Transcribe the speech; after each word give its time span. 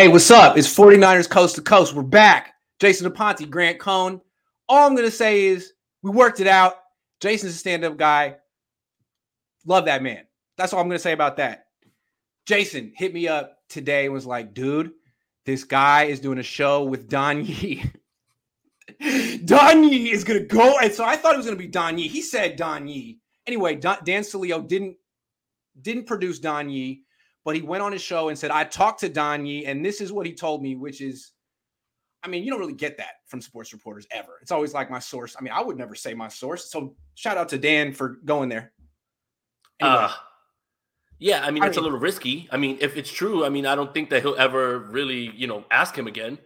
Hey, 0.00 0.08
what's 0.08 0.30
up? 0.30 0.56
It's 0.56 0.74
49ers 0.74 1.28
Coast 1.28 1.56
to 1.56 1.60
Coast. 1.60 1.92
We're 1.92 2.02
back. 2.02 2.54
Jason 2.78 3.06
Aponte, 3.12 3.50
Grant 3.50 3.78
Cohn. 3.78 4.22
All 4.66 4.86
I'm 4.86 4.94
going 4.94 5.06
to 5.06 5.14
say 5.14 5.44
is 5.44 5.74
we 6.00 6.10
worked 6.10 6.40
it 6.40 6.46
out. 6.46 6.76
Jason's 7.20 7.52
a 7.52 7.58
stand 7.58 7.84
up 7.84 7.98
guy. 7.98 8.36
Love 9.66 9.84
that 9.84 10.02
man. 10.02 10.24
That's 10.56 10.72
all 10.72 10.80
I'm 10.80 10.88
going 10.88 10.96
to 10.96 11.02
say 11.02 11.12
about 11.12 11.36
that. 11.36 11.66
Jason 12.46 12.94
hit 12.96 13.12
me 13.12 13.28
up 13.28 13.58
today 13.68 14.06
and 14.06 14.14
was 14.14 14.24
like, 14.24 14.54
dude, 14.54 14.92
this 15.44 15.64
guy 15.64 16.04
is 16.04 16.18
doing 16.18 16.38
a 16.38 16.42
show 16.42 16.82
with 16.82 17.06
Don 17.10 17.44
Yee. 17.44 17.84
Don 19.44 19.84
Yee 19.84 20.12
is 20.12 20.24
going 20.24 20.40
to 20.40 20.46
go. 20.46 20.78
And 20.78 20.94
so 20.94 21.04
I 21.04 21.16
thought 21.16 21.34
it 21.34 21.36
was 21.36 21.44
going 21.44 21.58
to 21.58 21.62
be 21.62 21.68
Don 21.68 21.98
Yee. 21.98 22.08
He 22.08 22.22
said 22.22 22.56
Don 22.56 22.88
Yee. 22.88 23.18
Anyway, 23.46 23.74
Dan 23.74 23.98
Sileo 24.22 24.66
didn't 24.66 24.96
didn't 25.82 26.06
produce 26.06 26.38
Don 26.38 26.70
Yee, 26.70 27.02
but 27.50 27.56
he 27.56 27.62
went 27.62 27.82
on 27.82 27.90
his 27.90 28.00
show 28.00 28.28
and 28.28 28.38
said, 28.38 28.52
I 28.52 28.62
talked 28.62 29.00
to 29.00 29.08
Don 29.08 29.44
Yee, 29.44 29.66
and 29.66 29.84
this 29.84 30.00
is 30.00 30.12
what 30.12 30.24
he 30.24 30.32
told 30.32 30.62
me, 30.62 30.76
which 30.76 31.00
is, 31.00 31.32
I 32.22 32.28
mean, 32.28 32.44
you 32.44 32.50
don't 32.52 32.60
really 32.60 32.74
get 32.74 32.96
that 32.98 33.14
from 33.26 33.40
sports 33.40 33.72
reporters 33.72 34.06
ever. 34.12 34.38
It's 34.40 34.52
always 34.52 34.72
like 34.72 34.88
my 34.88 35.00
source. 35.00 35.34
I 35.36 35.42
mean, 35.42 35.52
I 35.52 35.60
would 35.60 35.76
never 35.76 35.96
say 35.96 36.14
my 36.14 36.28
source. 36.28 36.70
So 36.70 36.94
shout 37.16 37.36
out 37.36 37.48
to 37.48 37.58
Dan 37.58 37.92
for 37.92 38.20
going 38.24 38.50
there. 38.50 38.70
Anyway. 39.80 39.96
Uh, 39.96 40.12
yeah, 41.18 41.44
I 41.44 41.50
mean, 41.50 41.64
it's 41.64 41.76
I 41.76 41.80
mean, 41.80 41.88
a 41.88 41.90
little 41.90 41.98
risky. 41.98 42.48
I 42.52 42.56
mean, 42.56 42.78
if 42.80 42.96
it's 42.96 43.10
true, 43.10 43.44
I 43.44 43.48
mean, 43.48 43.66
I 43.66 43.74
don't 43.74 43.92
think 43.92 44.10
that 44.10 44.22
he'll 44.22 44.36
ever 44.36 44.78
really, 44.78 45.32
you 45.34 45.48
know, 45.48 45.64
ask 45.72 45.98
him 45.98 46.06
again. 46.06 46.38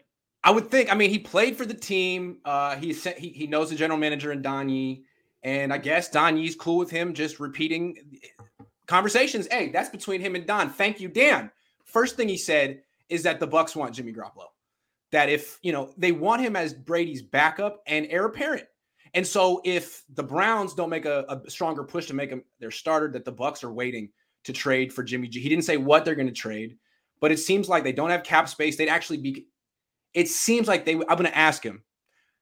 I 0.42 0.52
would 0.52 0.70
think. 0.70 0.90
I 0.90 0.94
mean, 0.94 1.10
he 1.10 1.18
played 1.18 1.54
for 1.54 1.66
the 1.66 1.74
team. 1.74 2.38
Uh, 2.46 2.76
he 2.76 2.94
he 2.94 3.28
he 3.28 3.46
knows 3.46 3.68
the 3.68 3.76
general 3.76 3.98
manager 3.98 4.32
in 4.32 4.40
Don 4.40 4.70
Yee, 4.70 5.04
and 5.42 5.70
I 5.70 5.76
guess 5.76 6.08
Don 6.08 6.38
Yee's 6.38 6.56
cool 6.56 6.78
with 6.78 6.90
him 6.90 7.12
just 7.12 7.40
repeating 7.40 7.98
conversations. 8.86 9.48
Hey, 9.50 9.70
that's 9.70 9.90
between 9.90 10.20
him 10.20 10.34
and 10.34 10.46
Don. 10.46 10.70
Thank 10.70 11.00
you, 11.00 11.08
Dan. 11.08 11.50
First 11.84 12.16
thing 12.16 12.28
he 12.28 12.36
said 12.36 12.82
is 13.08 13.22
that 13.22 13.40
the 13.40 13.48
Bucs 13.48 13.76
want 13.76 13.94
Jimmy 13.94 14.12
Garoppolo. 14.12 14.46
That 15.12 15.28
if 15.28 15.58
you 15.62 15.72
know 15.72 15.92
they 15.96 16.12
want 16.12 16.42
him 16.42 16.56
as 16.56 16.74
Brady's 16.74 17.22
backup 17.22 17.82
and 17.86 18.06
heir 18.10 18.26
apparent. 18.26 18.66
And 19.14 19.24
so 19.24 19.60
if 19.64 20.02
the 20.14 20.24
Browns 20.24 20.74
don't 20.74 20.90
make 20.90 21.04
a, 21.04 21.40
a 21.46 21.50
stronger 21.50 21.84
push 21.84 22.06
to 22.06 22.14
make 22.14 22.30
him 22.30 22.42
their 22.58 22.72
starter, 22.72 23.08
that 23.12 23.24
the 23.24 23.32
Bucs 23.32 23.62
are 23.62 23.72
waiting 23.72 24.08
to 24.42 24.52
trade 24.52 24.92
for 24.92 25.04
Jimmy 25.04 25.28
G. 25.28 25.40
He 25.40 25.48
didn't 25.48 25.64
say 25.64 25.76
what 25.76 26.04
they're 26.04 26.16
going 26.16 26.26
to 26.26 26.32
trade, 26.32 26.76
but 27.20 27.30
it 27.30 27.38
seems 27.38 27.68
like 27.68 27.84
they 27.84 27.92
don't 27.92 28.10
have 28.10 28.24
cap 28.24 28.48
space. 28.48 28.76
They'd 28.76 28.88
actually 28.88 29.18
be. 29.18 29.46
It 30.14 30.28
seems 30.28 30.66
like 30.66 30.84
they. 30.84 30.94
I'm 30.94 31.00
going 31.00 31.24
to 31.24 31.38
ask 31.38 31.62
him, 31.62 31.84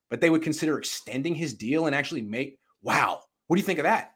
but 0.08 0.20
they 0.20 0.30
would 0.30 0.42
consider 0.42 0.78
extending 0.78 1.34
his 1.34 1.52
deal 1.52 1.86
and 1.86 1.94
actually 1.94 2.22
make. 2.22 2.58
Wow, 2.80 3.20
what 3.46 3.56
do 3.56 3.60
you 3.60 3.66
think 3.66 3.78
of 3.78 3.84
that? 3.84 4.14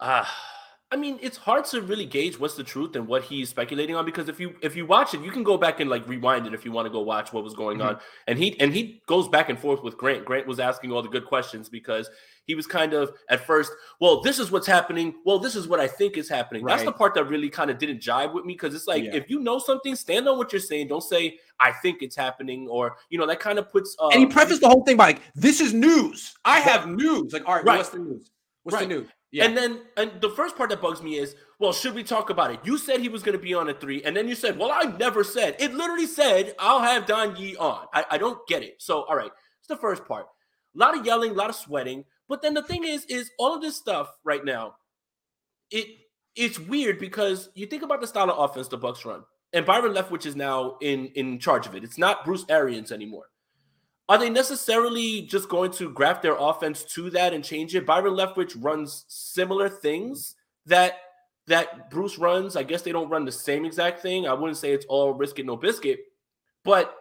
Ah. 0.00 0.22
Uh 0.22 0.55
I 0.92 0.96
mean, 0.96 1.18
it's 1.20 1.36
hard 1.36 1.64
to 1.66 1.80
really 1.80 2.06
gauge 2.06 2.38
what's 2.38 2.54
the 2.54 2.62
truth 2.62 2.94
and 2.94 3.08
what 3.08 3.24
he's 3.24 3.48
speculating 3.48 3.96
on 3.96 4.04
because 4.04 4.28
if 4.28 4.38
you 4.38 4.54
if 4.62 4.76
you 4.76 4.86
watch 4.86 5.14
it, 5.14 5.20
you 5.20 5.32
can 5.32 5.42
go 5.42 5.58
back 5.58 5.80
and 5.80 5.90
like 5.90 6.06
rewind 6.06 6.46
it 6.46 6.54
if 6.54 6.64
you 6.64 6.70
want 6.70 6.86
to 6.86 6.90
go 6.90 7.00
watch 7.00 7.32
what 7.32 7.42
was 7.42 7.54
going 7.54 7.78
mm-hmm. 7.78 7.88
on. 7.88 8.00
And 8.28 8.38
he 8.38 8.58
and 8.60 8.72
he 8.72 9.02
goes 9.08 9.26
back 9.26 9.48
and 9.48 9.58
forth 9.58 9.82
with 9.82 9.98
Grant. 9.98 10.24
Grant 10.24 10.46
was 10.46 10.60
asking 10.60 10.92
all 10.92 11.02
the 11.02 11.08
good 11.08 11.24
questions 11.24 11.68
because 11.68 12.08
he 12.44 12.54
was 12.54 12.68
kind 12.68 12.92
of 12.92 13.10
at 13.28 13.44
first, 13.44 13.72
well, 14.00 14.20
this 14.20 14.38
is 14.38 14.52
what's 14.52 14.66
happening. 14.68 15.16
Well, 15.24 15.40
this 15.40 15.56
is 15.56 15.66
what 15.66 15.80
I 15.80 15.88
think 15.88 16.16
is 16.16 16.28
happening. 16.28 16.62
Right. 16.62 16.74
That's 16.74 16.84
the 16.84 16.92
part 16.92 17.14
that 17.14 17.24
really 17.24 17.50
kind 17.50 17.68
of 17.68 17.78
didn't 17.78 18.00
jive 18.00 18.32
with 18.32 18.44
me 18.44 18.54
because 18.54 18.72
it's 18.72 18.86
like 18.86 19.02
yeah. 19.02 19.14
if 19.16 19.28
you 19.28 19.40
know 19.40 19.58
something, 19.58 19.96
stand 19.96 20.28
on 20.28 20.38
what 20.38 20.52
you're 20.52 20.60
saying. 20.60 20.86
Don't 20.86 21.02
say 21.02 21.40
I 21.58 21.72
think 21.72 22.00
it's 22.00 22.14
happening 22.14 22.68
or 22.68 22.96
you 23.10 23.18
know 23.18 23.26
that 23.26 23.40
kind 23.40 23.58
of 23.58 23.72
puts. 23.72 23.96
Uh, 23.98 24.10
and 24.10 24.20
he 24.20 24.26
prefaced 24.26 24.60
the 24.60 24.68
whole 24.68 24.84
thing 24.84 24.96
by 24.96 25.06
like, 25.06 25.22
"This 25.34 25.60
is 25.60 25.74
news. 25.74 26.36
I 26.44 26.60
have 26.60 26.88
news." 26.88 27.32
Like, 27.32 27.42
all 27.44 27.56
right, 27.56 27.64
right. 27.64 27.78
what's 27.78 27.88
the 27.88 27.98
news? 27.98 28.30
What's 28.62 28.74
right. 28.74 28.88
the 28.88 28.94
news? 28.94 29.08
Yeah. 29.36 29.44
And 29.44 29.54
then 29.54 29.80
and 29.98 30.12
the 30.22 30.30
first 30.30 30.56
part 30.56 30.70
that 30.70 30.80
bugs 30.80 31.02
me 31.02 31.16
is, 31.16 31.34
well, 31.58 31.74
should 31.74 31.92
we 31.92 32.02
talk 32.02 32.30
about 32.30 32.52
it? 32.52 32.60
You 32.64 32.78
said 32.78 33.00
he 33.00 33.10
was 33.10 33.22
going 33.22 33.36
to 33.36 33.42
be 33.42 33.52
on 33.52 33.68
at 33.68 33.82
three, 33.82 34.02
and 34.02 34.16
then 34.16 34.28
you 34.28 34.34
said, 34.34 34.58
well, 34.58 34.70
I 34.72 34.84
never 34.96 35.22
said. 35.22 35.56
It 35.58 35.74
literally 35.74 36.06
said, 36.06 36.54
I'll 36.58 36.80
have 36.80 37.04
Don 37.04 37.36
Yee 37.36 37.54
on. 37.58 37.84
I, 37.92 38.06
I 38.12 38.18
don't 38.18 38.38
get 38.48 38.62
it. 38.62 38.76
So, 38.80 39.02
all 39.02 39.14
right, 39.14 39.30
it's 39.58 39.68
the 39.68 39.76
first 39.76 40.06
part. 40.06 40.24
A 40.74 40.78
lot 40.78 40.96
of 40.96 41.04
yelling, 41.04 41.32
a 41.32 41.34
lot 41.34 41.50
of 41.50 41.56
sweating. 41.56 42.06
But 42.30 42.40
then 42.40 42.54
the 42.54 42.62
thing 42.62 42.84
is, 42.84 43.04
is 43.10 43.30
all 43.38 43.54
of 43.54 43.60
this 43.60 43.76
stuff 43.76 44.08
right 44.24 44.42
now, 44.42 44.76
it 45.70 45.86
it's 46.34 46.58
weird 46.58 46.98
because 46.98 47.50
you 47.54 47.66
think 47.66 47.82
about 47.82 48.00
the 48.00 48.06
style 48.06 48.30
of 48.30 48.38
offense 48.38 48.68
the 48.68 48.78
Bucs 48.78 49.04
run, 49.04 49.24
and 49.52 49.66
Byron 49.66 49.92
Leftwich 49.92 50.24
is 50.24 50.34
now 50.34 50.78
in 50.80 51.08
in 51.08 51.38
charge 51.40 51.66
of 51.66 51.74
it. 51.74 51.84
It's 51.84 51.98
not 51.98 52.24
Bruce 52.24 52.46
Arians 52.48 52.90
anymore. 52.90 53.26
Are 54.08 54.18
they 54.18 54.30
necessarily 54.30 55.22
just 55.22 55.48
going 55.48 55.72
to 55.72 55.90
graft 55.90 56.22
their 56.22 56.36
offense 56.38 56.84
to 56.94 57.10
that 57.10 57.34
and 57.34 57.42
change 57.42 57.74
it? 57.74 57.86
Byron 57.86 58.14
Leftwich 58.14 58.54
runs 58.56 59.04
similar 59.08 59.68
things 59.68 60.36
that 60.66 60.98
that 61.48 61.90
Bruce 61.90 62.18
runs. 62.18 62.56
I 62.56 62.62
guess 62.62 62.82
they 62.82 62.92
don't 62.92 63.10
run 63.10 63.24
the 63.24 63.32
same 63.32 63.64
exact 63.64 64.00
thing. 64.00 64.26
I 64.26 64.34
wouldn't 64.34 64.58
say 64.58 64.72
it's 64.72 64.86
all 64.86 65.14
risk 65.14 65.38
it, 65.38 65.46
no 65.46 65.56
biscuit, 65.56 66.00
but 66.64 66.94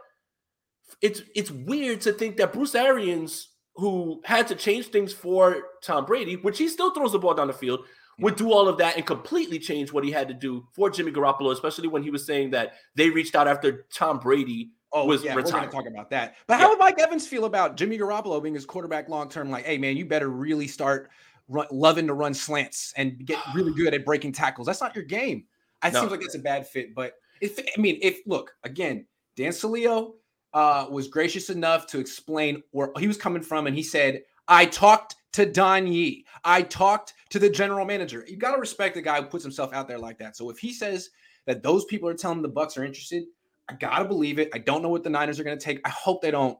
it's 1.01 1.21
it's 1.35 1.51
weird 1.51 2.01
to 2.01 2.11
think 2.11 2.38
that 2.38 2.53
Bruce 2.53 2.75
Arians, 2.75 3.49
who 3.75 4.21
had 4.25 4.47
to 4.47 4.55
change 4.55 4.88
things 4.88 5.13
for 5.13 5.61
Tom 5.83 6.05
Brady, 6.05 6.38
which 6.38 6.57
he 6.57 6.67
still 6.67 6.91
throws 6.91 7.11
the 7.11 7.19
ball 7.19 7.35
down 7.35 7.47
the 7.47 7.53
field, 7.53 7.85
would 8.19 8.35
do 8.35 8.51
all 8.51 8.67
of 8.67 8.77
that 8.77 8.95
and 8.95 9.05
completely 9.05 9.59
change 9.59 9.91
what 9.91 10.03
he 10.03 10.11
had 10.11 10.27
to 10.27 10.33
do 10.33 10.65
for 10.73 10.89
Jimmy 10.89 11.11
Garoppolo, 11.11 11.51
especially 11.51 11.88
when 11.88 12.01
he 12.01 12.09
was 12.09 12.25
saying 12.25 12.51
that 12.51 12.73
they 12.95 13.09
reached 13.09 13.35
out 13.35 13.47
after 13.47 13.85
Tom 13.94 14.19
Brady 14.19 14.71
Oh, 14.95 15.06
was 15.06 15.25
yeah, 15.25 15.35
retired. 15.35 15.45
we're 15.45 15.51
going 15.51 15.69
to 15.69 15.75
talk 15.75 15.88
about 15.88 16.09
that. 16.11 16.35
But 16.47 16.57
how 16.57 16.69
would 16.69 16.79
Mike 16.79 16.97
Evans 17.00 17.28
feel 17.28 17.44
about 17.44 17.75
Jimmy 17.75 17.97
Garoppolo 17.97 18.41
being 18.41 18.56
his 18.56 18.66
quarterback 18.66 19.09
long 19.09 19.28
term? 19.28 19.51
Like, 19.51 19.66
hey, 19.66 19.78
man, 19.78 19.97
you 19.97 20.06
better 20.06 20.29
really 20.29 20.67
start 20.67 21.09
run, 21.50 21.67
loving 21.69 22.07
to 22.07 22.13
run 22.13 22.33
slants 22.33 22.94
and 22.95 23.25
get 23.25 23.38
really 23.53 23.73
good 23.73 23.94
at 23.94 24.06
breaking 24.06 24.31
tackles. 24.31 24.67
That's 24.67 24.79
not 24.79 24.95
your 24.95 25.03
game. 25.03 25.45
It 25.83 25.91
no. 25.91 26.00
seems 26.00 26.11
like 26.11 26.22
that's 26.22 26.35
a 26.35 26.39
bad 26.39 26.66
fit. 26.66 26.95
But 26.95 27.13
if 27.41 27.59
I 27.59 27.81
mean, 27.81 28.00
if 28.01 28.19
look 28.25 28.53
again, 28.63 29.06
Dan 29.35 29.51
Sileo 29.51 30.13
uh, 30.53 30.88
was 30.89 31.09
gracious 31.09 31.50
enough 31.50 31.88
to 31.88 32.00
explain 32.00 32.63
where 32.72 32.91
he 32.97 33.07
was 33.07 33.17
coming 33.17 33.44
from, 33.44 33.67
and 33.67 33.75
he 33.75 33.83
said, 33.83 34.22
"I 34.47 34.66
talked 34.66 35.16
to 35.33 35.45
Don 35.45 35.88
Yee. 35.88 36.25
I 36.45 36.62
talked 36.62 37.13
to 37.31 37.39
the 37.39 37.50
general 37.50 37.85
manager. 37.85 38.23
You 38.25 38.38
got 38.38 38.53
to 38.53 38.62
respect 38.62 38.95
the 38.95 39.01
guy 39.01 39.22
who 39.22 39.27
puts 39.27 39.44
himself 39.44 39.73
out 39.73 39.89
there 39.89 40.00
like 40.00 40.17
that. 40.19 40.38
So 40.38 40.50
if 40.50 40.57
he 40.57 40.72
says 40.72 41.09
that 41.45 41.62
those 41.62 41.83
people 41.83 42.07
are 42.07 42.13
telling 42.13 42.41
the 42.41 42.50
Bucs 42.50 42.77
are 42.77 42.85
interested, 42.85 43.25
I 43.69 43.73
gotta 43.73 44.05
believe 44.05 44.39
it. 44.39 44.49
I 44.53 44.59
don't 44.59 44.81
know 44.81 44.89
what 44.89 45.03
the 45.03 45.09
Niners 45.09 45.39
are 45.39 45.43
gonna 45.43 45.57
take. 45.57 45.81
I 45.85 45.89
hope 45.89 46.21
they 46.21 46.31
don't 46.31 46.57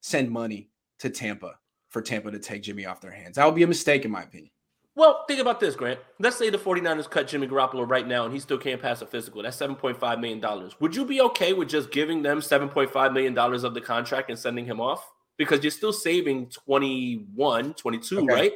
send 0.00 0.30
money 0.30 0.70
to 0.98 1.10
Tampa 1.10 1.58
for 1.88 2.02
Tampa 2.02 2.30
to 2.30 2.38
take 2.38 2.62
Jimmy 2.62 2.86
off 2.86 3.00
their 3.00 3.10
hands. 3.10 3.36
That 3.36 3.46
would 3.46 3.54
be 3.54 3.62
a 3.62 3.66
mistake, 3.66 4.04
in 4.04 4.10
my 4.10 4.22
opinion. 4.22 4.50
Well, 4.98 5.24
think 5.28 5.40
about 5.40 5.60
this, 5.60 5.76
Grant. 5.76 6.00
Let's 6.18 6.36
say 6.36 6.50
the 6.50 6.58
49ers 6.58 7.08
cut 7.08 7.28
Jimmy 7.28 7.46
Garoppolo 7.46 7.88
right 7.88 8.06
now 8.06 8.24
and 8.24 8.34
he 8.34 8.40
still 8.40 8.58
can't 8.58 8.82
pass 8.82 9.00
a 9.00 9.06
physical. 9.06 9.44
That's 9.44 9.56
$7.5 9.56 10.20
million. 10.20 10.70
Would 10.80 10.96
you 10.96 11.04
be 11.04 11.20
okay 11.20 11.52
with 11.52 11.68
just 11.68 11.92
giving 11.92 12.20
them 12.20 12.40
$7.5 12.40 13.12
million 13.12 13.38
of 13.38 13.74
the 13.74 13.80
contract 13.80 14.28
and 14.28 14.36
sending 14.36 14.66
him 14.66 14.80
off? 14.80 15.08
Because 15.36 15.62
you're 15.62 15.70
still 15.70 15.92
saving 15.92 16.48
21, 16.48 17.74
22, 17.74 18.18
okay. 18.18 18.26
right? 18.26 18.52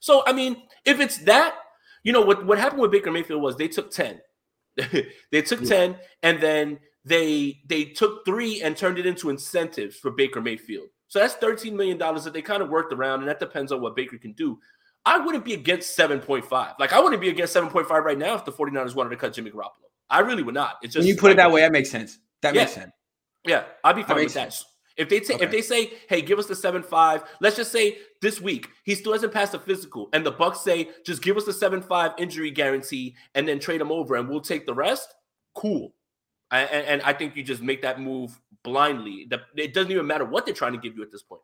So, 0.00 0.24
I 0.26 0.32
mean, 0.32 0.64
if 0.84 0.98
it's 0.98 1.18
that, 1.18 1.54
you 2.02 2.12
know, 2.12 2.22
what, 2.22 2.44
what 2.44 2.58
happened 2.58 2.82
with 2.82 2.90
Baker 2.90 3.12
Mayfield 3.12 3.40
was 3.40 3.56
they 3.56 3.68
took 3.68 3.92
10. 3.92 4.20
they 5.30 5.42
took 5.42 5.60
yeah. 5.60 5.68
10 5.68 5.96
and 6.24 6.40
then 6.40 6.78
they 7.04 7.60
they 7.66 7.84
took 7.84 8.24
three 8.24 8.62
and 8.62 8.76
turned 8.76 8.98
it 8.98 9.06
into 9.06 9.30
incentives 9.30 9.96
for 9.96 10.10
Baker 10.10 10.40
Mayfield. 10.40 10.88
So 11.08 11.20
that's 11.20 11.34
$13 11.34 11.74
million 11.74 11.98
that 11.98 12.32
they 12.32 12.42
kind 12.42 12.62
of 12.62 12.70
worked 12.70 12.92
around, 12.92 13.20
and 13.20 13.28
that 13.28 13.38
depends 13.38 13.70
on 13.70 13.80
what 13.80 13.94
Baker 13.94 14.18
can 14.18 14.32
do. 14.32 14.58
I 15.06 15.18
wouldn't 15.18 15.44
be 15.44 15.54
against 15.54 15.96
7.5. 15.96 16.74
Like 16.78 16.92
I 16.92 17.00
wouldn't 17.00 17.20
be 17.20 17.28
against 17.28 17.54
7.5 17.54 17.88
right 17.90 18.18
now 18.18 18.34
if 18.34 18.44
the 18.44 18.52
49ers 18.52 18.94
wanted 18.94 19.10
to 19.10 19.16
cut 19.16 19.32
Jimmy 19.34 19.50
Garoppolo. 19.50 19.84
I 20.10 20.20
really 20.20 20.42
would 20.42 20.54
not. 20.54 20.76
It's 20.82 20.94
just 20.94 21.02
when 21.02 21.08
you 21.08 21.16
put 21.16 21.30
it 21.30 21.36
that 21.36 21.50
way, 21.52 21.60
that 21.60 21.72
makes 21.72 21.90
sense. 21.90 22.18
That 22.42 22.54
yeah, 22.54 22.62
makes 22.62 22.72
sense. 22.72 22.92
Yeah, 23.46 23.64
I'd 23.84 23.96
be 23.96 24.02
fine 24.02 24.16
with 24.16 24.34
that. 24.34 24.58
If 24.96 25.08
they 25.08 25.20
take, 25.20 25.36
okay. 25.36 25.44
if 25.44 25.50
they 25.50 25.60
say, 25.60 25.92
"Hey, 26.08 26.22
give 26.22 26.38
us 26.38 26.46
the 26.46 26.54
seven 26.54 26.82
five," 26.82 27.24
let's 27.40 27.56
just 27.56 27.72
say 27.72 27.98
this 28.22 28.40
week 28.40 28.68
he 28.84 28.94
still 28.94 29.12
hasn't 29.12 29.32
passed 29.32 29.52
a 29.52 29.58
physical, 29.58 30.08
and 30.12 30.24
the 30.24 30.30
Bucks 30.30 30.60
say, 30.60 30.90
"Just 31.04 31.20
give 31.20 31.36
us 31.36 31.44
the 31.44 31.52
seven 31.52 31.82
five 31.82 32.12
injury 32.16 32.50
guarantee, 32.50 33.16
and 33.34 33.46
then 33.46 33.58
trade 33.58 33.80
him 33.80 33.90
over, 33.90 34.14
and 34.14 34.28
we'll 34.28 34.40
take 34.40 34.66
the 34.66 34.74
rest." 34.74 35.12
Cool, 35.54 35.92
and, 36.50 36.86
and 36.86 37.02
I 37.02 37.12
think 37.12 37.36
you 37.36 37.42
just 37.42 37.62
make 37.62 37.82
that 37.82 38.00
move 38.00 38.40
blindly. 38.62 39.28
It 39.56 39.74
doesn't 39.74 39.90
even 39.90 40.06
matter 40.06 40.24
what 40.24 40.46
they're 40.46 40.54
trying 40.54 40.72
to 40.72 40.78
give 40.78 40.96
you 40.96 41.02
at 41.02 41.12
this 41.12 41.22
point. 41.22 41.42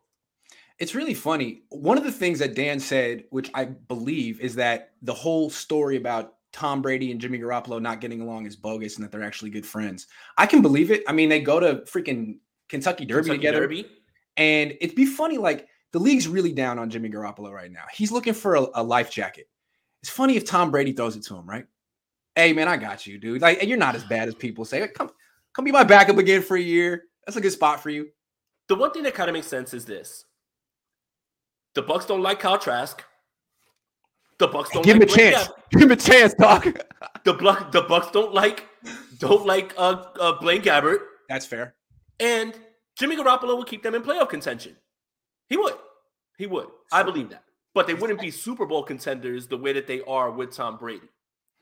It's 0.79 0.95
really 0.95 1.13
funny. 1.13 1.61
One 1.69 1.97
of 1.97 2.03
the 2.03 2.11
things 2.11 2.39
that 2.39 2.55
Dan 2.55 2.79
said, 2.79 3.25
which 3.29 3.51
I 3.53 3.65
believe, 3.65 4.39
is 4.41 4.55
that 4.55 4.93
the 5.03 5.13
whole 5.13 5.49
story 5.49 5.97
about 5.97 6.35
Tom 6.51 6.81
Brady 6.81 7.11
and 7.11 7.21
Jimmy 7.21 7.37
Garoppolo 7.39 7.81
not 7.81 8.01
getting 8.01 8.19
along 8.21 8.45
is 8.45 8.55
bogus 8.55 8.95
and 8.95 9.03
that 9.05 9.11
they're 9.11 9.23
actually 9.23 9.51
good 9.51 9.65
friends. 9.65 10.07
I 10.37 10.45
can 10.45 10.61
believe 10.61 10.89
it. 10.89 11.03
I 11.07 11.13
mean, 11.13 11.29
they 11.29 11.39
go 11.39 11.59
to 11.59 11.83
freaking 11.85 12.39
Kentucky 12.67 13.05
Derby 13.05 13.29
Kentucky 13.29 13.37
together. 13.37 13.61
Derby. 13.61 13.85
And 14.37 14.73
it'd 14.81 14.95
be 14.95 15.05
funny, 15.05 15.37
like 15.37 15.67
the 15.91 15.99
league's 15.99 16.27
really 16.27 16.51
down 16.51 16.79
on 16.79 16.89
Jimmy 16.89 17.09
Garoppolo 17.09 17.51
right 17.51 17.71
now. 17.71 17.83
He's 17.93 18.11
looking 18.11 18.33
for 18.33 18.55
a, 18.55 18.65
a 18.75 18.83
life 18.83 19.11
jacket. 19.11 19.47
It's 20.01 20.09
funny 20.09 20.35
if 20.35 20.45
Tom 20.45 20.71
Brady 20.71 20.93
throws 20.93 21.15
it 21.15 21.23
to 21.25 21.35
him, 21.35 21.47
right? 21.47 21.65
Hey 22.35 22.53
man, 22.53 22.67
I 22.67 22.77
got 22.77 23.05
you, 23.05 23.17
dude. 23.17 23.41
Like, 23.41 23.63
you're 23.63 23.77
not 23.77 23.95
as 23.95 24.03
bad 24.05 24.27
as 24.27 24.35
people 24.35 24.63
say. 24.65 24.87
Come, 24.87 25.11
come 25.53 25.65
be 25.65 25.71
my 25.71 25.83
backup 25.83 26.17
again 26.17 26.41
for 26.41 26.55
a 26.55 26.61
year. 26.61 27.03
That's 27.25 27.37
a 27.37 27.41
good 27.41 27.51
spot 27.51 27.81
for 27.81 27.89
you. 27.89 28.07
The 28.67 28.75
one 28.75 28.91
thing 28.91 29.03
that 29.03 29.13
kind 29.13 29.29
of 29.29 29.33
makes 29.33 29.47
sense 29.47 29.73
is 29.73 29.85
this: 29.85 30.25
the 31.75 31.83
Bucs 31.83 32.07
don't 32.07 32.21
like 32.21 32.39
Kyle 32.39 32.57
Trask. 32.57 33.03
The 34.39 34.47
Bucs 34.47 34.71
don't 34.71 34.83
give 34.83 34.97
like 34.97 35.09
him 35.09 35.13
a 35.13 35.31
chance. 35.31 35.49
Give 35.71 35.81
him 35.81 35.91
a 35.91 35.95
chance, 35.95 36.33
Doc. 36.33 36.63
the 37.25 37.33
Bucs, 37.33 37.71
the 37.71 37.83
Bucs 37.83 38.11
don't 38.11 38.33
like 38.33 38.65
don't 39.19 39.45
like 39.45 39.73
uh, 39.77 40.03
uh 40.19 40.39
Blaine 40.39 40.61
Gabbert. 40.61 40.99
That's 41.29 41.45
fair. 41.45 41.75
And 42.19 42.53
Jimmy 42.97 43.17
Garoppolo 43.17 43.57
would 43.57 43.67
keep 43.67 43.83
them 43.83 43.95
in 43.95 44.01
playoff 44.01 44.29
contention. 44.29 44.75
He 45.47 45.57
would. 45.57 45.73
He 46.37 46.47
would. 46.47 46.67
I 46.91 47.03
believe 47.03 47.29
that. 47.29 47.43
But 47.73 47.87
they 47.87 47.93
wouldn't 47.93 48.19
be 48.19 48.31
Super 48.31 48.65
Bowl 48.65 48.83
contenders 48.83 49.47
the 49.47 49.57
way 49.57 49.73
that 49.73 49.87
they 49.87 50.01
are 50.01 50.31
with 50.31 50.53
Tom 50.53 50.77
Brady. 50.77 51.07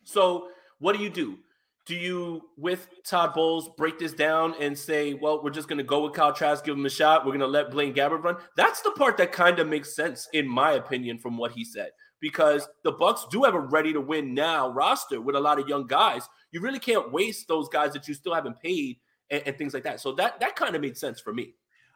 So 0.03 0.49
what 0.79 0.95
do 0.95 1.03
you 1.03 1.09
do? 1.09 1.37
Do 1.85 1.95
you, 1.95 2.41
with 2.55 2.87
Todd 3.03 3.33
Bowles, 3.33 3.69
break 3.77 3.97
this 3.97 4.13
down 4.13 4.53
and 4.59 4.77
say, 4.77 5.15
well, 5.15 5.41
we're 5.43 5.49
just 5.49 5.67
going 5.67 5.79
to 5.79 5.83
go 5.83 6.03
with 6.03 6.13
Kyle 6.13 6.33
Trask, 6.33 6.63
give 6.63 6.77
him 6.77 6.85
a 6.85 6.89
shot. 6.89 7.25
We're 7.25 7.31
going 7.31 7.39
to 7.39 7.47
let 7.47 7.71
Blaine 7.71 7.95
Gabbert 7.95 8.23
run. 8.23 8.37
That's 8.55 8.81
the 8.81 8.91
part 8.91 9.17
that 9.17 9.31
kind 9.31 9.57
of 9.57 9.67
makes 9.67 9.95
sense, 9.95 10.27
in 10.33 10.47
my 10.47 10.73
opinion, 10.73 11.17
from 11.17 11.35
what 11.35 11.51
he 11.51 11.65
said, 11.65 11.89
because 12.19 12.67
the 12.83 12.93
Bucs 12.93 13.27
do 13.31 13.43
have 13.43 13.55
a 13.55 13.59
ready 13.59 13.91
to 13.93 14.01
win 14.01 14.35
now 14.35 14.69
roster 14.69 15.19
with 15.19 15.35
a 15.35 15.39
lot 15.39 15.59
of 15.59 15.67
young 15.67 15.87
guys. 15.87 16.29
You 16.51 16.61
really 16.61 16.79
can't 16.79 17.11
waste 17.11 17.47
those 17.47 17.67
guys 17.69 17.93
that 17.93 18.07
you 18.07 18.13
still 18.13 18.35
haven't 18.35 18.59
paid 18.59 18.99
and, 19.31 19.41
and 19.47 19.57
things 19.57 19.73
like 19.73 19.83
that. 19.83 19.99
So 19.99 20.11
that 20.13 20.39
that 20.41 20.55
kind 20.55 20.75
of 20.75 20.81
made 20.81 20.97
sense 20.97 21.19
for 21.19 21.33
me. 21.33 21.55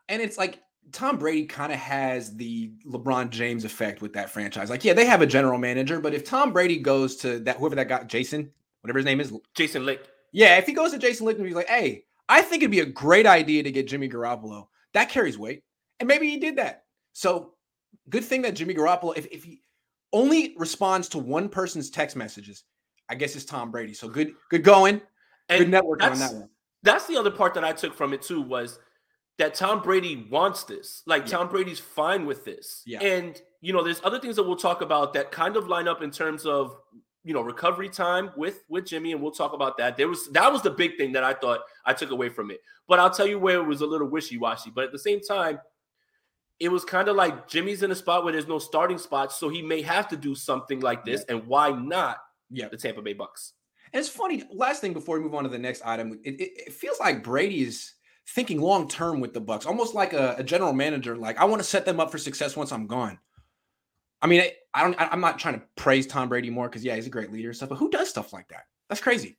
And 0.09 0.23
it's 0.23 0.39
like 0.39 0.59
Tom 0.91 1.17
Brady 1.17 1.45
kind 1.45 1.71
of 1.71 1.79
has 1.79 2.35
the 2.35 2.71
LeBron 2.87 3.29
James 3.29 3.63
effect 3.63 4.01
with 4.01 4.13
that 4.13 4.29
franchise. 4.29 4.69
Like, 4.69 4.83
yeah, 4.83 4.93
they 4.93 5.05
have 5.05 5.21
a 5.21 5.27
general 5.27 5.57
manager, 5.57 5.99
but 5.99 6.13
if 6.13 6.23
Tom 6.23 6.51
Brady 6.51 6.79
goes 6.79 7.15
to 7.17 7.39
that 7.41 7.57
whoever 7.57 7.75
that 7.75 7.87
got 7.87 8.07
Jason, 8.07 8.51
whatever 8.83 8.99
his 8.99 9.05
name 9.05 9.21
is, 9.21 9.33
Jason 9.55 9.85
Licht. 9.85 10.09
Yeah, 10.33 10.57
if 10.57 10.65
he 10.65 10.73
goes 10.73 10.91
to 10.91 10.97
Jason 10.97 11.25
Licht 11.25 11.39
and 11.39 11.47
he's 11.47 11.55
like, 11.55 11.69
hey, 11.69 12.03
I 12.27 12.41
think 12.41 12.61
it'd 12.61 12.71
be 12.71 12.81
a 12.81 12.85
great 12.85 13.25
idea 13.25 13.63
to 13.63 13.71
get 13.71 13.87
Jimmy 13.87 14.09
Garoppolo. 14.09 14.67
That 14.93 15.09
carries 15.09 15.37
weight. 15.37 15.63
And 15.99 16.07
maybe 16.07 16.29
he 16.29 16.37
did 16.37 16.57
that. 16.57 16.83
So 17.13 17.53
good 18.09 18.25
thing 18.25 18.41
that 18.41 18.55
Jimmy 18.55 18.73
Garoppolo, 18.73 19.17
if, 19.17 19.25
if 19.27 19.43
he 19.43 19.61
only 20.11 20.53
responds 20.57 21.07
to 21.09 21.17
one 21.17 21.47
person's 21.47 21.89
text 21.89 22.15
messages, 22.15 22.63
I 23.09 23.15
guess 23.15 23.35
it's 23.35 23.45
Tom 23.45 23.71
Brady. 23.71 23.93
So 23.93 24.09
good, 24.09 24.33
good 24.49 24.63
going. 24.63 25.01
And 25.49 25.59
good 25.59 25.71
networking 25.71 26.11
on 26.11 26.19
that 26.19 26.33
one. 26.33 26.49
That's 26.83 27.07
the 27.07 27.17
other 27.17 27.31
part 27.31 27.53
that 27.53 27.63
I 27.63 27.71
took 27.71 27.93
from 27.93 28.13
it 28.13 28.21
too 28.21 28.41
was 28.41 28.79
that 29.37 29.55
Tom 29.55 29.81
Brady 29.81 30.27
wants 30.29 30.63
this. 30.63 31.03
Like 31.05 31.23
yeah. 31.23 31.37
Tom 31.37 31.49
Brady's 31.49 31.79
fine 31.79 32.25
with 32.25 32.43
this. 32.43 32.81
Yeah. 32.85 32.99
And 33.01 33.41
you 33.61 33.71
know, 33.71 33.83
there's 33.83 34.01
other 34.03 34.19
things 34.19 34.35
that 34.35 34.43
we'll 34.43 34.57
talk 34.57 34.81
about 34.81 35.13
that 35.13 35.31
kind 35.31 35.55
of 35.55 35.67
line 35.67 35.87
up 35.87 36.01
in 36.01 36.11
terms 36.11 36.45
of 36.45 36.75
you 37.23 37.33
know 37.33 37.41
recovery 37.41 37.89
time 37.89 38.31
with 38.35 38.63
with 38.69 38.85
Jimmy, 38.85 39.11
and 39.11 39.21
we'll 39.21 39.31
talk 39.31 39.53
about 39.53 39.77
that. 39.77 39.97
There 39.97 40.07
was 40.07 40.29
that 40.31 40.51
was 40.51 40.61
the 40.61 40.71
big 40.71 40.97
thing 40.97 41.11
that 41.13 41.23
I 41.23 41.33
thought 41.33 41.61
I 41.85 41.93
took 41.93 42.11
away 42.11 42.29
from 42.29 42.51
it. 42.51 42.61
But 42.87 42.99
I'll 42.99 43.09
tell 43.09 43.27
you 43.27 43.39
where 43.39 43.59
it 43.59 43.65
was 43.65 43.81
a 43.81 43.85
little 43.85 44.07
wishy 44.07 44.37
washy. 44.37 44.71
But 44.73 44.83
at 44.83 44.91
the 44.91 44.99
same 44.99 45.21
time, 45.21 45.59
it 46.59 46.69
was 46.69 46.83
kind 46.83 47.07
of 47.07 47.15
like 47.15 47.47
Jimmy's 47.47 47.83
in 47.83 47.91
a 47.91 47.95
spot 47.95 48.23
where 48.23 48.33
there's 48.33 48.47
no 48.47 48.59
starting 48.59 48.97
spot, 48.97 49.31
so 49.31 49.49
he 49.49 49.61
may 49.61 49.81
have 49.81 50.07
to 50.09 50.17
do 50.17 50.35
something 50.35 50.79
like 50.81 51.05
this. 51.05 51.23
Yeah. 51.27 51.35
And 51.35 51.47
why 51.47 51.71
not? 51.71 52.17
Yeah, 52.49 52.67
the 52.67 52.77
Tampa 52.77 53.01
Bay 53.01 53.15
Bucs. 53.15 53.51
And 53.91 53.99
it's 53.99 54.09
funny. 54.09 54.43
Last 54.51 54.81
thing 54.81 54.93
before 54.93 55.17
we 55.17 55.23
move 55.23 55.35
on 55.35 55.43
to 55.43 55.49
the 55.49 55.59
next 55.59 55.81
item, 55.85 56.19
it, 56.23 56.35
it, 56.35 56.51
it 56.67 56.73
feels 56.73 56.99
like 56.99 57.23
Brady 57.23 57.61
is 57.61 57.93
thinking 58.27 58.61
long 58.61 58.87
term 58.87 59.19
with 59.19 59.33
the 59.33 59.41
Bucs, 59.41 59.65
almost 59.65 59.93
like 59.93 60.13
a, 60.13 60.35
a 60.37 60.43
general 60.43 60.73
manager. 60.73 61.15
Like 61.15 61.37
I 61.37 61.45
want 61.45 61.61
to 61.61 61.67
set 61.67 61.85
them 61.85 61.99
up 61.99 62.11
for 62.11 62.17
success 62.17 62.55
once 62.55 62.71
I'm 62.71 62.87
gone. 62.87 63.19
I 64.21 64.27
mean, 64.27 64.43
I 64.73 64.83
don't. 64.83 64.95
I'm 64.99 65.21
not 65.21 65.39
trying 65.39 65.59
to 65.59 65.65
praise 65.75 66.07
Tom 66.07 66.29
Brady 66.29 66.49
more 66.49 66.67
because 66.67 66.83
yeah, 66.83 66.95
he's 66.95 67.07
a 67.07 67.11
great 67.11 67.31
leader 67.31 67.49
and 67.49 67.55
stuff. 67.55 67.69
But 67.69 67.75
who 67.77 67.89
does 67.89 68.09
stuff 68.09 68.33
like 68.33 68.47
that? 68.49 68.65
That's 68.89 69.01
crazy. 69.01 69.37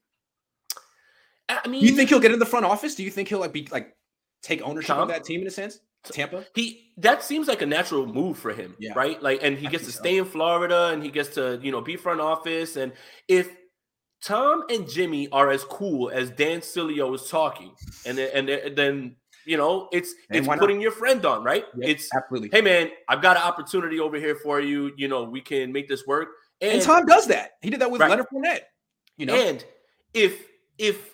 I 1.49 1.69
mean, 1.69 1.83
you 1.83 1.95
think 1.95 2.09
he'll 2.09 2.21
get 2.21 2.33
in 2.33 2.39
the 2.39 2.47
front 2.47 2.65
office? 2.65 2.95
Do 2.95 3.03
you 3.03 3.11
think 3.11 3.29
he'll 3.29 3.41
like 3.41 3.53
be 3.53 3.69
like 3.71 3.97
take 4.43 4.63
ownership 4.63 4.89
Tom? 4.89 5.03
of 5.03 5.09
that 5.09 5.25
team 5.25 5.41
in 5.41 5.47
a 5.47 5.51
sense? 5.51 5.81
Tampa. 6.05 6.45
He 6.55 6.93
that 6.99 7.23
seems 7.23 7.49
like 7.49 7.63
a 7.63 7.67
natural 7.67 8.07
move 8.07 8.39
for 8.39 8.53
him, 8.53 8.77
yeah. 8.79 8.93
right? 8.95 9.21
Like, 9.23 9.41
and 9.43 9.57
he 9.57 9.67
gets 9.69 9.87
to 9.87 9.93
so. 9.93 10.01
stay 10.01 10.19
in 10.19 10.25
Florida, 10.25 10.89
and 10.89 11.03
he 11.03 11.11
gets 11.11 11.31
to 11.37 11.59
you 11.63 11.73
know 11.73 11.81
be 11.81 11.97
front 11.97 12.21
office. 12.21 12.77
And 12.77 12.93
if 13.29 13.49
Tom 14.23 14.65
and 14.71 14.89
Jimmy 14.89 15.29
are 15.31 15.51
as 15.51 15.65
cool 15.65 16.11
as 16.11 16.31
Dan 16.31 16.61
Sileo 16.61 17.15
is 17.15 17.29
talking, 17.29 17.73
and 18.07 18.19
then, 18.19 18.49
and 18.49 18.77
then 18.77 19.17
you 19.47 19.57
know, 19.57 19.89
it's 19.93 20.15
and 20.31 20.39
it's 20.39 20.49
putting 20.59 20.77
not? 20.77 20.83
your 20.83 20.93
friend 20.93 21.25
on, 21.25 21.45
right? 21.45 21.65
Yep, 21.77 21.89
it's 21.89 22.09
absolutely. 22.15 22.51
Hey 22.53 22.61
man, 22.61 22.91
I've 23.09 23.23
got 23.23 23.37
an 23.37 23.43
opportunity 23.43 24.01
over 24.01 24.17
here 24.17 24.37
for 24.37 24.61
you. 24.61 24.93
You 24.97 25.09
know, 25.09 25.25
we 25.25 25.41
can 25.41 25.73
make 25.73 25.89
this 25.89 26.07
work. 26.07 26.29
And, 26.61 26.73
and 26.73 26.83
Tom 26.83 27.07
does 27.07 27.27
that. 27.29 27.53
He 27.63 27.71
did 27.71 27.81
that 27.81 27.91
with 27.91 28.01
right. 28.01 28.11
Leonard 28.11 28.27
Fournette. 28.33 28.61
You 29.17 29.27
know, 29.27 29.35
and 29.35 29.65
if 30.13 30.47
if 30.79 31.13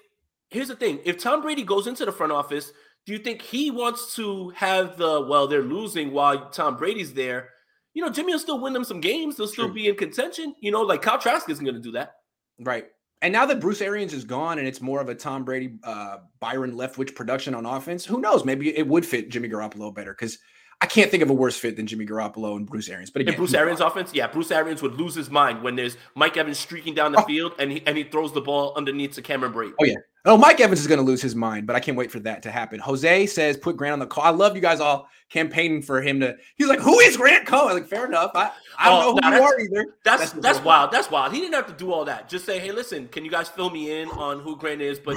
here's 0.50 0.68
the 0.68 0.76
thing, 0.76 1.00
if 1.04 1.18
Tom 1.18 1.42
Brady 1.42 1.62
goes 1.62 1.86
into 1.86 2.04
the 2.04 2.12
front 2.12 2.32
office, 2.32 2.72
do 3.06 3.12
you 3.12 3.18
think 3.18 3.42
he 3.42 3.70
wants 3.70 4.14
to 4.16 4.50
have 4.50 4.96
the 4.96 5.26
well? 5.28 5.46
They're 5.46 5.62
losing 5.62 6.12
while 6.12 6.50
Tom 6.50 6.76
Brady's 6.76 7.12
there. 7.14 7.50
You 7.94 8.02
know, 8.02 8.10
Jimmy 8.10 8.32
will 8.32 8.38
still 8.38 8.60
win 8.60 8.72
them 8.72 8.84
some 8.84 9.00
games. 9.00 9.36
They'll 9.36 9.48
still 9.48 9.66
True. 9.66 9.74
be 9.74 9.88
in 9.88 9.96
contention. 9.96 10.54
You 10.60 10.70
know, 10.70 10.82
like 10.82 11.02
Kyle 11.02 11.18
Trask 11.18 11.48
isn't 11.48 11.64
going 11.64 11.74
to 11.74 11.80
do 11.80 11.92
that. 11.92 12.14
Right. 12.60 12.86
And 13.22 13.32
now 13.32 13.44
that 13.46 13.60
Bruce 13.60 13.82
Arians 13.82 14.14
is 14.14 14.24
gone 14.24 14.58
and 14.58 14.66
it's 14.66 14.80
more 14.80 15.00
of 15.00 15.08
a 15.08 15.14
Tom 15.14 15.44
Brady, 15.44 15.78
uh, 15.84 16.18
Byron 16.40 16.72
Leftwich 16.72 17.14
production 17.14 17.54
on 17.54 17.66
offense, 17.66 18.04
who 18.04 18.20
knows? 18.20 18.44
Maybe 18.44 18.76
it 18.76 18.86
would 18.86 19.04
fit 19.04 19.28
Jimmy 19.28 19.48
Garoppolo 19.48 19.94
better 19.94 20.12
because 20.12 20.38
I 20.82 20.86
can't 20.86 21.10
think 21.10 21.22
of 21.22 21.28
a 21.28 21.34
worse 21.34 21.58
fit 21.58 21.76
than 21.76 21.86
Jimmy 21.86 22.06
Garoppolo 22.06 22.56
and 22.56 22.66
Bruce 22.66 22.88
Arians. 22.88 23.10
But 23.10 23.22
again, 23.22 23.36
Bruce 23.36 23.52
Arians' 23.52 23.80
offense, 23.80 24.12
yeah, 24.14 24.26
Bruce 24.26 24.50
Arians 24.50 24.80
would 24.80 24.94
lose 24.94 25.14
his 25.14 25.30
mind 25.30 25.62
when 25.62 25.76
there's 25.76 25.98
Mike 26.14 26.36
Evans 26.38 26.58
streaking 26.58 26.94
down 26.94 27.12
the 27.12 27.20
oh. 27.20 27.24
field 27.24 27.52
and 27.58 27.70
he 27.70 27.82
and 27.86 27.96
he 27.96 28.04
throws 28.04 28.32
the 28.32 28.40
ball 28.40 28.72
underneath 28.76 29.12
to 29.14 29.22
Cameron 29.22 29.52
Brate. 29.52 29.74
Oh 29.78 29.84
yeah, 29.84 29.96
Oh, 30.26 30.36
Mike 30.36 30.60
Evans 30.60 30.80
is 30.80 30.86
going 30.86 30.98
to 30.98 31.04
lose 31.04 31.22
his 31.22 31.34
mind, 31.34 31.66
but 31.66 31.76
I 31.76 31.80
can't 31.80 31.96
wait 31.96 32.10
for 32.10 32.20
that 32.20 32.42
to 32.42 32.50
happen. 32.50 32.78
Jose 32.78 33.26
says, 33.26 33.56
put 33.56 33.76
Grant 33.76 33.94
on 33.94 33.98
the 34.00 34.06
call. 34.06 34.24
I 34.24 34.30
love 34.30 34.54
you 34.54 34.60
guys 34.60 34.78
all 34.78 35.08
campaigning 35.30 35.80
for 35.80 36.02
him 36.02 36.20
to. 36.20 36.36
He's 36.56 36.68
like, 36.68 36.80
who 36.80 36.98
is 37.00 37.16
Grant 37.16 37.46
Cohn? 37.46 37.72
Like, 37.72 37.86
fair 37.86 38.04
enough. 38.04 38.32
I, 38.34 38.50
I 38.78 38.90
don't 38.90 39.18
oh, 39.24 39.30
know 39.30 39.30
who 39.30 39.36
you 39.36 39.42
are 39.42 39.60
either. 39.60 39.86
That's 40.04 40.32
that's, 40.32 40.32
that's 40.32 40.60
wild. 40.62 40.92
That's 40.92 41.10
wild. 41.10 41.32
He 41.32 41.40
didn't 41.40 41.54
have 41.54 41.66
to 41.68 41.72
do 41.72 41.90
all 41.90 42.04
that. 42.04 42.28
Just 42.28 42.44
say, 42.44 42.58
hey, 42.58 42.70
listen, 42.70 43.08
can 43.08 43.24
you 43.24 43.30
guys 43.30 43.48
fill 43.48 43.70
me 43.70 43.98
in 44.02 44.10
on 44.10 44.40
who 44.40 44.56
Grant 44.56 44.82
is? 44.82 44.98
But 44.98 45.16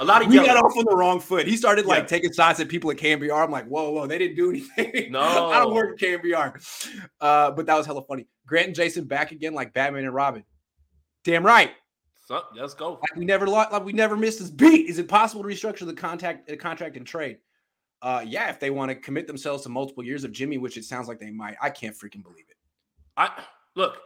a 0.00 0.04
lot 0.04 0.22
of 0.22 0.28
we 0.28 0.36
got 0.36 0.56
off 0.56 0.76
on 0.76 0.84
the 0.88 0.96
wrong 0.96 1.20
foot. 1.20 1.46
He 1.46 1.56
started 1.56 1.86
like 1.86 2.02
yeah. 2.02 2.06
taking 2.06 2.32
shots 2.32 2.60
at 2.60 2.68
people 2.68 2.90
at 2.90 2.96
KNBR. 2.96 3.44
I'm 3.44 3.50
like, 3.50 3.66
whoa, 3.66 3.90
whoa, 3.90 4.06
they 4.06 4.18
didn't 4.18 4.36
do 4.36 4.50
anything. 4.50 5.12
No, 5.12 5.20
I 5.50 5.60
don't 5.60 5.74
work 5.74 6.02
at 6.02 6.08
KNBR. 6.08 7.00
Uh, 7.20 7.50
but 7.50 7.66
that 7.66 7.76
was 7.76 7.86
hella 7.86 8.02
funny. 8.02 8.26
Grant 8.46 8.68
and 8.68 8.76
Jason 8.76 9.04
back 9.04 9.32
again, 9.32 9.54
like 9.54 9.72
Batman 9.72 10.04
and 10.04 10.14
Robin. 10.14 10.44
Damn 11.24 11.44
right. 11.44 11.72
So, 12.26 12.42
let's 12.56 12.74
go. 12.74 12.92
Like 12.92 13.16
we 13.16 13.24
never 13.24 13.46
like 13.46 13.84
we 13.84 13.92
never 13.92 14.16
missed 14.16 14.38
this 14.38 14.50
beat. 14.50 14.88
Is 14.88 14.98
it 14.98 15.08
possible 15.08 15.42
to 15.42 15.48
restructure 15.48 15.86
the 15.86 15.94
contact 15.94 16.50
uh, 16.50 16.56
contract 16.56 16.96
and 16.96 17.06
trade? 17.06 17.38
Uh, 18.00 18.24
yeah, 18.26 18.50
if 18.50 18.60
they 18.60 18.70
want 18.70 18.90
to 18.90 18.94
commit 18.94 19.26
themselves 19.26 19.62
to 19.62 19.68
multiple 19.68 20.04
years 20.04 20.24
of 20.24 20.32
Jimmy, 20.32 20.58
which 20.58 20.76
it 20.76 20.84
sounds 20.84 21.08
like 21.08 21.18
they 21.18 21.30
might. 21.30 21.56
I 21.60 21.70
can't 21.70 21.94
freaking 21.94 22.22
believe 22.22 22.44
it. 22.48 22.56
I 23.16 23.42
look. 23.76 23.98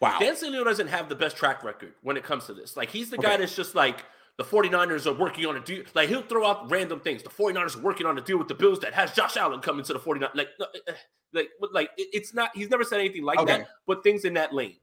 Wow. 0.00 0.18
Dan 0.18 0.34
Sileo 0.34 0.64
doesn't 0.64 0.88
have 0.88 1.08
the 1.08 1.14
best 1.14 1.36
track 1.36 1.62
record 1.62 1.92
when 2.02 2.16
it 2.16 2.24
comes 2.24 2.46
to 2.46 2.54
this. 2.54 2.76
Like 2.76 2.90
he's 2.90 3.08
the 3.08 3.18
okay. 3.18 3.28
guy 3.28 3.36
that's 3.36 3.54
just 3.54 3.74
like 3.74 4.04
the 4.38 4.44
49ers 4.44 5.06
are 5.06 5.12
working 5.12 5.46
on 5.46 5.56
a 5.56 5.60
deal. 5.60 5.84
Like 5.94 6.08
he'll 6.08 6.22
throw 6.22 6.46
out 6.46 6.70
random 6.70 7.00
things. 7.00 7.22
The 7.22 7.28
49ers 7.28 7.76
are 7.76 7.82
working 7.82 8.06
on 8.06 8.16
a 8.18 8.20
deal 8.20 8.38
with 8.38 8.48
the 8.48 8.54
Bills 8.54 8.80
that 8.80 8.94
has 8.94 9.12
Josh 9.12 9.36
Allen 9.36 9.60
coming 9.60 9.84
to 9.84 9.92
the 9.92 9.98
49. 9.98 10.30
Like, 10.34 10.48
uh, 10.60 10.64
uh, 10.88 10.92
like, 11.32 11.48
like 11.72 11.90
it's 11.96 12.34
not. 12.34 12.50
He's 12.54 12.70
never 12.70 12.84
said 12.84 13.00
anything 13.00 13.24
like 13.24 13.38
okay. 13.38 13.58
that. 13.58 13.68
But 13.86 14.02
things 14.02 14.24
in 14.24 14.34
that 14.34 14.54
lane. 14.54 14.76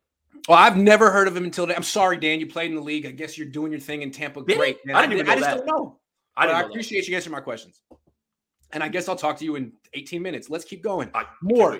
Well, 0.47 0.57
I've 0.57 0.77
never 0.77 1.09
heard 1.09 1.27
of 1.27 1.35
him 1.35 1.45
until. 1.45 1.65
today. 1.65 1.75
I'm 1.75 1.83
sorry, 1.83 2.17
Dan. 2.17 2.39
You 2.39 2.47
played 2.47 2.69
in 2.69 2.75
the 2.75 2.81
league. 2.81 3.05
I 3.05 3.11
guess 3.11 3.37
you're 3.37 3.47
doing 3.47 3.71
your 3.71 3.81
thing 3.81 4.03
in 4.03 4.11
Tampa. 4.11 4.43
Great. 4.43 4.85
Man. 4.85 4.95
I 4.95 5.01
didn't 5.01 5.11
I, 5.11 5.15
even 5.15 5.25
know 5.25 5.31
I 5.31 5.35
just 5.35 5.47
that. 5.47 5.57
don't 5.57 5.67
know. 5.67 5.99
I, 6.37 6.47
I 6.47 6.61
appreciate 6.61 7.01
that. 7.01 7.09
you 7.09 7.15
answering 7.15 7.33
my 7.33 7.41
questions. 7.41 7.81
And 8.71 8.83
I 8.83 8.87
guess 8.87 9.09
I'll 9.09 9.15
talk 9.15 9.37
to 9.39 9.45
you 9.45 9.55
in 9.55 9.73
18 9.93 10.21
minutes. 10.21 10.49
Let's 10.49 10.63
keep 10.63 10.83
going. 10.83 11.09
I 11.13 11.25
More. 11.41 11.79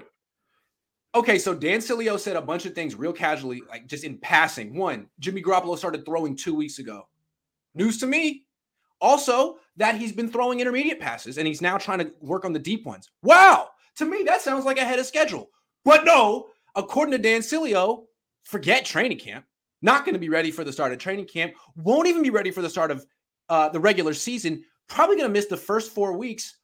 Okay, 1.15 1.39
so 1.39 1.55
Dan 1.55 1.79
Sileo 1.79 2.19
said 2.19 2.35
a 2.35 2.41
bunch 2.41 2.65
of 2.65 2.73
things 2.73 2.93
real 2.93 3.13
casually, 3.13 3.63
like 3.67 3.88
just 3.88 4.03
in 4.03 4.17
passing. 4.19 4.75
One, 4.75 5.07
Jimmy 5.19 5.41
Garoppolo 5.41 5.77
started 5.77 6.05
throwing 6.05 6.35
two 6.35 6.53
weeks 6.53 6.77
ago. 6.77 7.07
News 7.79 7.98
to 8.00 8.05
me. 8.05 8.43
Also, 9.01 9.57
that 9.77 9.95
he's 9.95 10.12
been 10.12 10.29
throwing 10.29 10.59
intermediate 10.59 11.00
passes 11.00 11.38
and 11.38 11.48
he's 11.48 11.62
now 11.62 11.77
trying 11.77 12.00
to 12.00 12.12
work 12.19 12.43
on 12.43 12.51
the 12.51 12.59
deep 12.59 12.86
ones. 12.86 13.09
Wow. 13.24 13.69
To 13.95 14.05
me, 14.05 14.24
that 14.25 14.41
sounds 14.41 14.65
like 14.65 14.77
ahead 14.77 15.00
of 15.00 15.05
schedule. 15.05 15.50
But 15.86 16.03
no, 16.03 16.48
according 16.75 17.13
to 17.13 17.17
Dan 17.17 17.39
Sileo, 17.39 18.03
forget 18.43 18.83
training 18.86 19.17
camp. 19.17 19.45
Not 19.81 20.03
going 20.03 20.13
to 20.13 20.19
be 20.19 20.27
ready 20.27 20.51
for 20.51 20.65
the 20.65 20.74
start 20.74 20.91
of 20.91 20.98
training 20.98 21.27
camp. 21.27 21.53
Won't 21.77 22.09
even 22.09 22.21
be 22.21 22.29
ready 22.29 22.51
for 22.51 22.62
the 22.62 22.69
start 22.69 22.91
of 22.91 23.05
uh, 23.48 23.69
the 23.69 23.79
regular 23.79 24.13
season. 24.13 24.65
Probably 24.89 25.15
going 25.15 25.29
to 25.29 25.33
miss 25.33 25.45
the 25.45 25.55
first 25.55 25.95
four 25.95 26.17
weeks. 26.17 26.57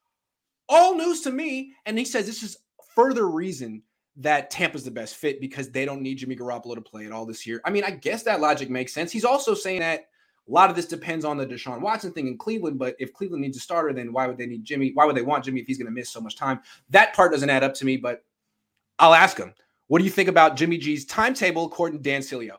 All 0.67 0.95
news 0.95 1.22
to 1.22 1.31
me. 1.31 1.72
And 1.86 1.98
he 1.98 2.03
says 2.03 2.25
this 2.25 2.43
is 2.43 2.57
further 2.93 3.29
reason 3.29 3.81
that 4.17 4.50
Tampa's 4.51 4.84
the 4.84 4.91
best 4.91 5.15
fit 5.15 5.39
because 5.39 5.69
they 5.69 5.86
don't 5.86 6.01
need 6.01 6.17
Jimmy 6.17 6.36
Garoppolo 6.36 6.75
to 6.75 6.81
play 6.81 7.05
at 7.05 7.13
all 7.13 7.25
this 7.25 7.48
year. 7.48 7.62
I 7.63 7.69
mean, 7.69 7.86
I 7.86 7.91
guess 7.91 8.24
that 8.24 8.41
logic 8.41 8.69
makes 8.69 8.93
sense. 8.93 9.12
He's 9.12 9.25
also 9.25 9.53
saying 9.53 9.79
that 9.79 10.07
a 10.47 10.51
lot 10.51 10.69
of 10.69 10.75
this 10.75 10.85
depends 10.85 11.25
on 11.25 11.37
the 11.37 11.45
Deshaun 11.45 11.81
Watson 11.81 12.11
thing 12.11 12.27
in 12.27 12.37
Cleveland. 12.37 12.77
But 12.77 12.95
if 12.99 13.13
Cleveland 13.13 13.41
needs 13.41 13.57
a 13.57 13.59
starter, 13.59 13.93
then 13.93 14.13
why 14.13 14.27
would 14.27 14.37
they 14.37 14.45
need 14.45 14.63
Jimmy? 14.63 14.91
Why 14.93 15.05
would 15.05 15.15
they 15.15 15.23
want 15.23 15.45
Jimmy 15.45 15.61
if 15.61 15.67
he's 15.67 15.77
going 15.77 15.87
to 15.87 15.91
miss 15.91 16.09
so 16.09 16.21
much 16.21 16.35
time? 16.35 16.59
That 16.89 17.13
part 17.15 17.31
doesn't 17.31 17.49
add 17.49 17.63
up 17.63 17.73
to 17.75 17.85
me, 17.85 17.97
but 17.97 18.23
I'll 18.99 19.13
ask 19.13 19.37
him. 19.37 19.53
What 19.87 19.99
do 19.99 20.05
you 20.05 20.11
think 20.11 20.29
about 20.29 20.55
Jimmy 20.55 20.77
G's 20.77 21.05
timetable 21.05 21.65
according 21.65 21.99
to 21.99 22.03
Dan 22.03 22.21
Sileo? 22.21 22.57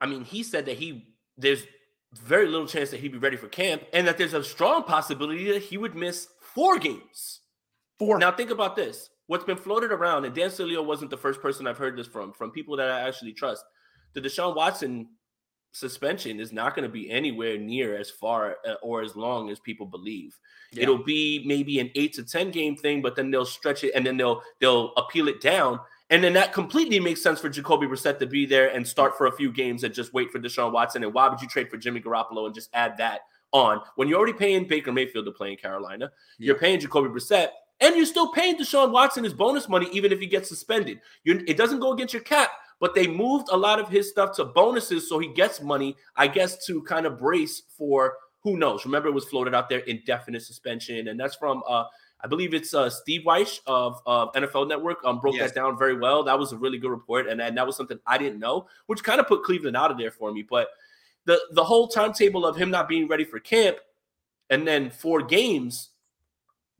I 0.00 0.06
mean, 0.06 0.24
he 0.24 0.42
said 0.42 0.66
that 0.66 0.76
he 0.76 1.06
there's 1.36 1.64
very 2.12 2.46
little 2.46 2.66
chance 2.66 2.90
that 2.90 3.00
he'd 3.00 3.12
be 3.12 3.18
ready 3.18 3.36
for 3.36 3.48
camp, 3.48 3.82
and 3.92 4.06
that 4.06 4.18
there's 4.18 4.34
a 4.34 4.42
strong 4.42 4.82
possibility 4.82 5.52
that 5.52 5.62
he 5.62 5.78
would 5.78 5.94
miss 5.94 6.28
four 6.40 6.78
games. 6.78 7.40
Four. 7.98 8.18
Now 8.18 8.32
think 8.32 8.50
about 8.50 8.76
this. 8.76 9.10
What's 9.26 9.44
been 9.44 9.56
floated 9.56 9.92
around, 9.92 10.24
and 10.24 10.34
Dan 10.34 10.50
Sileo 10.50 10.84
wasn't 10.84 11.10
the 11.10 11.16
first 11.16 11.40
person 11.40 11.66
I've 11.66 11.78
heard 11.78 11.96
this 11.96 12.08
from, 12.08 12.32
from 12.32 12.50
people 12.50 12.76
that 12.76 12.90
I 12.90 13.06
actually 13.06 13.32
trust. 13.32 13.64
The 14.14 14.20
Deshaun 14.20 14.56
Watson 14.56 15.08
suspension 15.72 16.40
is 16.40 16.52
not 16.52 16.74
going 16.74 16.82
to 16.82 16.92
be 16.92 17.10
anywhere 17.10 17.56
near 17.58 17.96
as 17.96 18.10
far 18.10 18.56
uh, 18.66 18.74
or 18.82 19.02
as 19.02 19.16
long 19.16 19.50
as 19.50 19.60
people 19.60 19.86
believe. 19.86 20.38
Yeah. 20.72 20.84
It'll 20.84 21.02
be 21.02 21.42
maybe 21.46 21.80
an 21.80 21.90
eight 21.94 22.14
to 22.14 22.22
ten 22.22 22.50
game 22.50 22.76
thing, 22.76 23.02
but 23.02 23.16
then 23.16 23.30
they'll 23.30 23.46
stretch 23.46 23.84
it 23.84 23.92
and 23.94 24.06
then 24.06 24.16
they'll 24.16 24.42
they'll 24.60 24.92
appeal 24.94 25.28
it 25.28 25.40
down. 25.40 25.80
And 26.10 26.24
then 26.24 26.32
that 26.32 26.52
completely 26.52 26.98
makes 26.98 27.22
sense 27.22 27.40
for 27.40 27.48
Jacoby 27.48 27.86
Brissett 27.86 28.18
to 28.18 28.26
be 28.26 28.44
there 28.44 28.74
and 28.74 28.86
start 28.86 29.16
for 29.16 29.26
a 29.26 29.32
few 29.32 29.52
games 29.52 29.84
and 29.84 29.94
just 29.94 30.12
wait 30.12 30.32
for 30.32 30.40
Deshaun 30.40 30.72
Watson. 30.72 31.04
And 31.04 31.14
why 31.14 31.28
would 31.28 31.40
you 31.40 31.46
trade 31.46 31.70
for 31.70 31.76
Jimmy 31.76 32.00
Garoppolo 32.00 32.46
and 32.46 32.54
just 32.54 32.68
add 32.72 32.96
that 32.98 33.20
on 33.52 33.80
when 33.94 34.08
you're 34.08 34.18
already 34.18 34.32
paying 34.32 34.66
Baker 34.66 34.92
Mayfield 34.92 35.26
to 35.26 35.32
play 35.32 35.52
in 35.52 35.56
Carolina? 35.56 36.10
You're 36.38 36.58
paying 36.58 36.80
Jacoby 36.80 37.08
Brissett, 37.08 37.50
and 37.80 37.94
you're 37.96 38.06
still 38.06 38.32
paying 38.32 38.56
Deshaun 38.56 38.90
Watson 38.90 39.22
his 39.22 39.32
bonus 39.32 39.68
money 39.68 39.88
even 39.92 40.10
if 40.10 40.18
he 40.18 40.26
gets 40.26 40.48
suspended. 40.48 41.00
you 41.22 41.44
it 41.46 41.56
doesn't 41.56 41.78
go 41.78 41.92
against 41.92 42.12
your 42.12 42.22
cap, 42.22 42.50
but 42.80 42.94
they 42.94 43.06
moved 43.06 43.48
a 43.52 43.56
lot 43.56 43.78
of 43.78 43.88
his 43.88 44.10
stuff 44.10 44.34
to 44.36 44.44
bonuses 44.44 45.08
so 45.08 45.18
he 45.18 45.28
gets 45.28 45.60
money, 45.60 45.96
I 46.16 46.26
guess, 46.26 46.66
to 46.66 46.82
kind 46.82 47.06
of 47.06 47.18
brace 47.18 47.62
for 47.76 48.14
who 48.42 48.56
knows. 48.56 48.84
Remember, 48.84 49.08
it 49.08 49.14
was 49.14 49.26
floated 49.26 49.54
out 49.54 49.68
there 49.68 49.80
indefinite 49.80 50.42
suspension, 50.42 51.08
and 51.08 51.20
that's 51.20 51.36
from 51.36 51.62
uh, 51.68 51.84
I 52.22 52.26
believe 52.26 52.54
it's 52.54 52.74
uh, 52.74 52.90
Steve 52.90 53.22
Wyche 53.26 53.60
of 53.66 54.00
uh, 54.06 54.30
NFL 54.32 54.68
Network 54.68 55.04
um, 55.04 55.20
broke 55.20 55.36
yes. 55.36 55.50
that 55.50 55.54
down 55.54 55.78
very 55.78 55.96
well. 55.98 56.22
That 56.24 56.38
was 56.38 56.52
a 56.52 56.56
really 56.56 56.78
good 56.78 56.90
report, 56.90 57.28
and, 57.28 57.40
and 57.40 57.56
that 57.56 57.66
was 57.66 57.76
something 57.76 57.98
I 58.06 58.18
didn't 58.18 58.40
know, 58.40 58.66
which 58.86 59.04
kind 59.04 59.20
of 59.20 59.28
put 59.28 59.42
Cleveland 59.42 59.76
out 59.76 59.90
of 59.90 59.98
there 59.98 60.10
for 60.10 60.32
me. 60.32 60.42
But 60.48 60.68
the 61.26 61.38
the 61.52 61.64
whole 61.64 61.88
timetable 61.88 62.46
of 62.46 62.56
him 62.56 62.70
not 62.70 62.88
being 62.88 63.08
ready 63.08 63.24
for 63.24 63.38
camp, 63.40 63.76
and 64.48 64.66
then 64.66 64.90
four 64.90 65.22
games. 65.22 65.90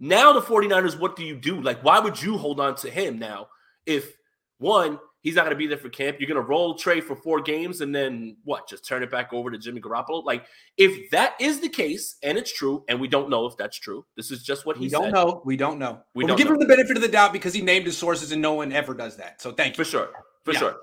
Now 0.03 0.33
the 0.33 0.41
49ers, 0.41 0.99
what 0.99 1.15
do 1.15 1.25
you 1.25 1.37
do? 1.37 1.61
Like, 1.61 1.85
why 1.85 2.01
would 2.01 2.23
you 2.23 2.39
hold 2.39 2.59
on 2.59 2.75
to 2.77 2.91
him 2.91 3.19
now 3.19 3.49
if 3.85 4.15
one 4.57 4.99
he's 5.23 5.35
not 5.35 5.43
going 5.43 5.55
to 5.55 5.59
be 5.59 5.67
there 5.67 5.79
for 5.79 5.89
camp. 5.89 6.19
You're 6.19 6.29
going 6.29 6.43
to 6.43 6.49
roll 6.49 6.75
Trey 6.75 7.01
for 7.01 7.17
four 7.17 7.41
games 7.41 7.81
and 7.81 7.95
then 7.95 8.37
what? 8.45 8.69
Just 8.69 8.87
turn 8.87 9.03
it 9.03 9.11
back 9.11 9.33
over 9.33 9.51
to 9.51 9.59
Jimmy 9.59 9.81
Garoppolo. 9.81 10.25
Like 10.25 10.45
if 10.77 11.11
that 11.11 11.35
is 11.41 11.61
the 11.61 11.69
case 11.69 12.17
and 12.23 12.39
it's 12.39 12.53
true, 12.53 12.85
and 12.89 13.01
we 13.01 13.09
don't 13.09 13.31
know 13.31 13.47
if 13.47 13.57
that's 13.57 13.79
true. 13.79 14.05
This 14.17 14.31
is 14.31 14.43
just 14.43 14.67
what 14.67 14.77
he. 14.77 14.85
We 14.85 14.91
don't 14.91 15.05
said. 15.05 15.15
know. 15.15 15.43
We 15.45 15.57
don't 15.57 15.79
know. 15.79 16.01
We 16.15 16.27
don't 16.27 16.37
give 16.37 16.49
him 16.49 16.59
the 16.59 16.67
benefit 16.67 16.97
of 16.97 17.03
the 17.03 17.09
doubt 17.09 17.33
because 17.33 17.55
he 17.55 17.63
named 17.63 17.87
his 17.87 17.97
sources 17.97 18.33
and 18.33 18.41
no 18.41 18.55
one 18.55 18.73
ever 18.73 18.95
does 18.95 19.17
that. 19.17 19.41
So 19.41 19.53
thank 19.53 19.77
you 19.77 19.85
for 19.85 19.91
sure. 19.91 20.11
For 20.45 20.53
yeah. 20.53 20.59
sure. 20.59 20.77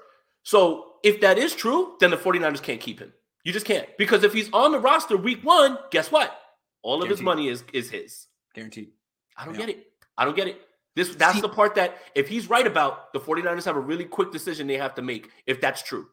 So 0.44 0.94
if 1.04 1.20
that 1.22 1.38
is 1.38 1.54
true, 1.56 1.96
then 2.00 2.10
the 2.10 2.18
49ers 2.18 2.62
can't 2.62 2.80
keep 2.80 3.00
him. 3.00 3.14
You 3.44 3.54
just 3.54 3.66
can't 3.66 3.88
because 3.98 4.24
if 4.24 4.34
he's 4.34 4.52
on 4.52 4.72
the 4.72 4.80
roster 4.80 5.16
week 5.18 5.44
one, 5.44 5.78
guess 5.92 6.12
what? 6.12 6.38
All 6.84 6.96
of 6.96 7.02
Guaranteed. 7.02 7.18
his 7.18 7.24
money 7.24 7.48
is 7.48 7.64
is 7.74 7.90
his. 7.90 8.28
Guaranteed. 8.54 8.90
I 9.38 9.46
don't 9.46 9.54
yeah. 9.54 9.62
get 9.62 9.70
it. 9.70 9.86
I 10.18 10.26
don't 10.26 10.36
get 10.36 10.48
it. 10.48 10.62
This 10.98 11.14
that's 11.14 11.36
See, 11.36 11.42
the 11.42 11.50
part 11.50 11.76
that 11.76 12.00
if 12.16 12.28
he's 12.28 12.50
right 12.50 12.66
about, 12.66 13.14
the 13.14 13.20
49ers 13.20 13.66
have 13.66 13.76
a 13.76 13.80
really 13.80 14.04
quick 14.04 14.32
decision 14.32 14.66
they 14.66 14.78
have 14.78 14.96
to 14.96 15.04
make 15.04 15.30
if 15.46 15.62
that's 15.62 15.84
true. 15.84 16.08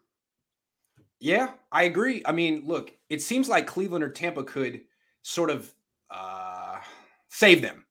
Yeah, 1.20 1.52
I 1.72 1.84
agree. 1.84 2.20
I 2.26 2.32
mean, 2.32 2.64
look, 2.66 2.92
it 3.08 3.22
seems 3.22 3.48
like 3.48 3.66
Cleveland 3.66 4.04
or 4.04 4.10
Tampa 4.10 4.44
could 4.44 4.82
sort 5.22 5.48
of 5.48 5.72
uh, 6.10 6.80
save 7.30 7.62
them, 7.62 7.86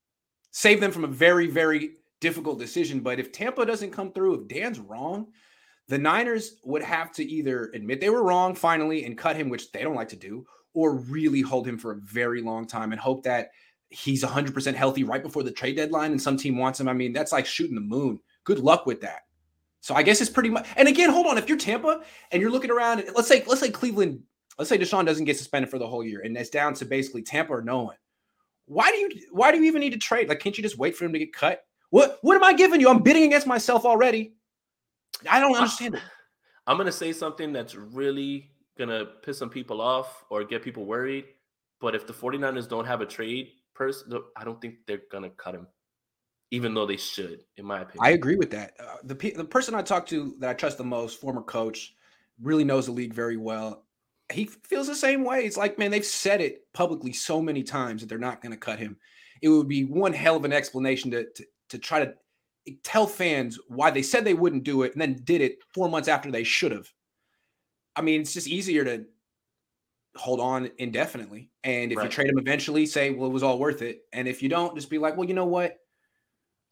save 0.52 0.80
them 0.80 0.92
from 0.92 1.04
a 1.04 1.08
very, 1.08 1.48
very 1.48 1.96
difficult 2.22 2.60
decision. 2.60 3.00
But 3.00 3.20
if 3.20 3.32
Tampa 3.32 3.66
doesn't 3.66 3.90
come 3.90 4.12
through, 4.12 4.42
if 4.42 4.48
Dan's 4.48 4.78
wrong, 4.78 5.30
the 5.88 5.98
Niners 5.98 6.58
would 6.64 6.84
have 6.84 7.12
to 7.14 7.24
either 7.24 7.72
admit 7.74 8.02
they 8.02 8.12
were 8.12 8.24
wrong 8.24 8.54
finally 8.54 9.06
and 9.06 9.18
cut 9.18 9.36
him, 9.36 9.50
which 9.50 9.72
they 9.72 9.82
don't 9.82 9.96
like 9.96 10.10
to 10.10 10.16
do, 10.16 10.46
or 10.76 10.98
really 10.98 11.42
hold 11.42 11.68
him 11.68 11.80
for 11.80 11.94
a 11.94 12.02
very 12.02 12.44
long 12.44 12.68
time 12.68 12.92
and 12.92 13.02
hope 13.02 13.24
that 13.24 13.50
he's 13.94 14.24
100% 14.24 14.74
healthy 14.74 15.04
right 15.04 15.22
before 15.22 15.44
the 15.44 15.52
trade 15.52 15.76
deadline 15.76 16.12
and 16.12 16.22
some 16.22 16.36
team 16.36 16.58
wants 16.58 16.80
him. 16.80 16.88
I 16.88 16.94
mean, 16.94 17.14
that's 17.14 17.32
like 17.32 17.46
shooting 17.46 17.76
the 17.76 17.82
moon. 17.82 18.20
Good 18.44 18.60
luck 18.60 18.86
with 18.86 19.02
that. 19.02 19.22
So 19.82 19.94
I 19.96 20.02
guess 20.02 20.22
it's 20.22 20.30
pretty 20.30 20.50
much. 20.50 20.68
And 20.78 20.88
again, 20.88 21.10
hold 21.10 21.28
on. 21.28 21.38
If 21.38 21.48
you're 21.48 21.58
Tampa 21.58 22.02
and 22.32 22.42
you're 22.42 22.52
looking 22.52 22.72
around, 22.72 23.04
let's 23.16 23.28
say 23.28 23.44
let's 23.46 23.60
say 23.60 23.70
Cleveland, 23.70 24.24
let's 24.58 24.70
say 24.70 24.78
Deshaun 24.78 25.06
doesn't 25.06 25.26
get 25.26 25.38
suspended 25.38 25.70
for 25.70 25.78
the 25.78 25.88
whole 25.88 26.04
year, 26.06 26.22
and 26.22 26.36
it's 26.38 26.50
down 26.50 26.74
to 26.76 26.86
basically 26.86 27.22
Tampa 27.22 27.54
or 27.54 27.62
no 27.62 27.82
one. 27.84 27.98
Why 28.66 28.90
do 28.92 28.98
you 28.98 29.10
why 29.32 29.52
do 29.52 29.58
you 29.58 29.66
even 29.66 29.82
need 29.82 29.92
to 29.92 30.00
trade? 30.00 30.30
Like, 30.30 30.40
can't 30.40 30.58
you 30.58 30.64
just 30.64 30.78
wait 30.78 30.96
for 30.96 31.04
him 31.04 31.12
to 31.14 31.20
get 31.20 31.34
cut? 31.34 31.66
What 31.90 32.20
what 32.22 32.36
am 32.36 32.44
I 32.46 32.54
giving 32.54 32.80
you? 32.80 32.90
I'm 32.90 33.04
bidding 33.04 33.24
against 33.24 33.46
myself 33.46 33.84
already. 33.84 34.36
I 35.30 35.42
don't 35.42 35.56
understand 35.56 35.96
it. 35.96 36.02
I'm 36.68 36.78
gonna 36.78 36.92
say 36.92 37.12
something 37.12 37.52
that's 37.52 37.76
really 37.76 38.52
gonna 38.78 39.06
piss 39.06 39.38
some 39.38 39.50
people 39.50 39.82
off 39.82 40.24
or 40.30 40.46
get 40.46 40.64
people 40.64 40.86
worried. 40.86 41.26
But 41.82 41.94
if 41.94 42.08
the 42.08 42.14
49ers 42.14 42.70
don't 42.70 42.86
have 42.86 43.02
a 43.02 43.06
trade 43.06 43.52
person, 43.74 44.20
I 44.36 44.44
don't 44.44 44.62
think 44.62 44.76
they're 44.88 45.02
gonna 45.12 45.30
cut 45.30 45.56
him, 45.56 45.68
even 46.52 46.74
though 46.74 46.86
they 46.86 46.98
should, 46.98 47.44
in 47.58 47.66
my 47.66 47.82
opinion. 47.82 48.00
I 48.02 48.12
agree 48.12 48.36
with 48.36 48.52
that. 48.52 48.74
Uh, 48.80 48.98
the 49.04 49.16
the 49.32 49.46
person 49.46 49.76
I 49.76 49.82
talked 49.82 50.10
to 50.10 50.36
that 50.40 50.50
I 50.50 50.54
trust 50.54 50.78
the 50.78 50.84
most, 50.84 51.20
former 51.20 51.42
coach, 51.42 51.96
really 52.42 52.64
knows 52.64 52.86
the 52.86 52.92
league 52.92 53.14
very 53.14 53.38
well. 53.38 53.86
He 54.32 54.46
feels 54.46 54.88
the 54.88 54.96
same 54.96 55.24
way. 55.24 55.46
It's 55.46 55.58
like, 55.58 55.78
man, 55.78 55.92
they've 55.92 56.06
said 56.06 56.42
it 56.42 56.62
publicly 56.74 57.14
so 57.14 57.42
many 57.42 57.62
times 57.62 58.02
that 58.02 58.08
they're 58.08 58.18
not 58.18 58.42
going 58.42 58.54
to 58.54 58.58
cut 58.58 58.80
him. 58.80 58.98
It 59.42 59.50
would 59.50 59.68
be 59.68 59.84
one 59.84 60.14
hell 60.14 60.38
of 60.38 60.46
an 60.46 60.54
explanation 60.54 61.12
to, 61.12 61.26
to 61.36 61.46
to 61.70 61.78
try 61.78 62.06
to 62.06 62.14
tell 62.84 63.08
fans 63.08 63.60
why 63.68 63.92
they 63.92 64.02
said 64.02 64.24
they 64.24 64.34
wouldn't 64.34 64.64
do 64.64 64.84
it 64.84 64.94
and 64.94 65.02
then 65.02 65.22
did 65.24 65.42
it 65.42 65.58
four 65.74 65.90
months 65.90 66.08
after 66.08 66.32
they 66.32 66.44
should 66.44 66.72
have. 66.72 66.88
I 67.96 68.02
mean, 68.02 68.22
it's 68.22 68.34
just 68.34 68.48
easier 68.48 68.84
to 68.86 69.06
hold 70.16 70.40
on 70.40 70.70
indefinitely. 70.78 71.50
And 71.64 71.92
if 71.92 71.98
right. 71.98 72.06
you 72.06 72.10
trade 72.10 72.28
him 72.30 72.38
eventually, 72.38 72.86
say, 72.86 73.12
well, 73.12 73.30
it 73.30 73.34
was 73.34 73.44
all 73.44 73.60
worth 73.60 73.82
it. 73.82 74.02
And 74.14 74.28
if 74.28 74.44
you 74.44 74.50
don't, 74.50 74.76
just 74.76 74.90
be 74.90 74.98
like, 74.98 75.18
well, 75.18 75.28
you 75.28 75.34
know 75.34 75.46
what? 75.46 75.78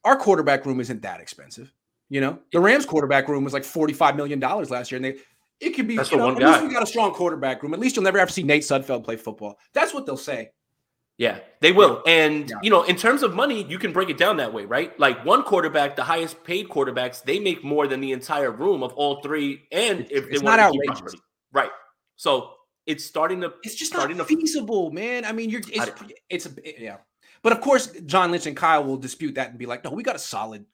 Our 0.04 0.16
quarterback 0.16 0.66
room 0.66 0.80
isn't 0.80 1.02
that 1.04 1.20
expensive. 1.20 1.74
You 2.10 2.22
know, 2.22 2.40
the 2.52 2.60
Rams 2.60 2.86
quarterback 2.86 3.28
room 3.28 3.44
was 3.44 3.54
like 3.54 3.64
$45 3.64 4.16
million 4.16 4.40
last 4.40 4.92
year. 4.92 4.98
And 4.98 5.06
they, 5.06 5.18
it 5.60 5.72
could 5.72 5.88
be, 5.88 5.96
That's 5.96 6.12
you 6.12 6.18
know, 6.18 6.26
one 6.26 6.36
guy. 6.36 6.52
least 6.52 6.64
we 6.64 6.74
got 6.74 6.84
a 6.84 6.88
strong 6.88 7.14
quarterback 7.14 7.64
room. 7.64 7.74
At 7.74 7.80
least 7.80 7.96
you'll 7.96 8.04
never 8.04 8.20
have 8.20 8.28
to 8.28 8.34
see 8.34 8.44
Nate 8.44 8.64
Sudfeld 8.64 9.04
play 9.04 9.16
football. 9.16 9.58
That's 9.74 9.94
what 9.94 10.06
they'll 10.06 10.18
say. 10.18 10.52
Yeah, 11.18 11.40
they 11.60 11.72
will. 11.72 12.02
And, 12.08 12.50
yeah. 12.50 12.56
you 12.64 12.72
know, 12.72 12.82
in 12.84 12.96
terms 12.96 13.22
of 13.22 13.36
money, 13.36 13.64
you 13.64 13.78
can 13.78 13.94
break 13.94 14.10
it 14.10 14.18
down 14.18 14.38
that 14.38 14.52
way, 14.52 14.66
right? 14.66 14.98
Like 15.00 15.24
one 15.24 15.44
quarterback, 15.44 15.96
the 15.96 16.04
highest 16.04 16.44
paid 16.44 16.68
quarterbacks, 16.68 17.24
they 17.24 17.40
make 17.40 17.64
more 17.64 17.86
than 17.86 18.02
the 18.02 18.12
entire 18.12 18.50
room 18.50 18.82
of 18.82 18.92
all 18.94 19.22
three. 19.22 19.68
And 19.72 20.02
if 20.10 20.28
it's 20.30 20.42
they 20.42 20.46
not 20.46 20.60
outrageous. 20.60 21.14
Right. 21.54 21.70
So 22.16 22.54
it's 22.92 23.06
starting 23.06 23.42
to 23.42 23.54
it's 23.64 23.76
just 23.76 23.94
not 23.94 24.08
to, 24.08 24.26
feasible, 24.26 24.92
man. 24.92 25.24
I 25.24 25.32
mean, 25.32 25.50
you're 25.50 25.62
it's 25.72 25.92
it's 26.30 26.46
a 26.46 26.52
yeah. 26.80 26.98
But 27.42 27.54
of 27.54 27.62
course, 27.62 27.88
John 28.06 28.32
Lynch 28.32 28.46
and 28.46 28.56
Kyle 28.56 28.84
will 28.84 28.98
dispute 28.98 29.36
that 29.36 29.50
and 29.50 29.58
be 29.58 29.66
like, 29.66 29.84
no, 29.84 29.92
we 29.92 30.04
got 30.04 30.16
a 30.16 30.20
solid, 30.20 30.66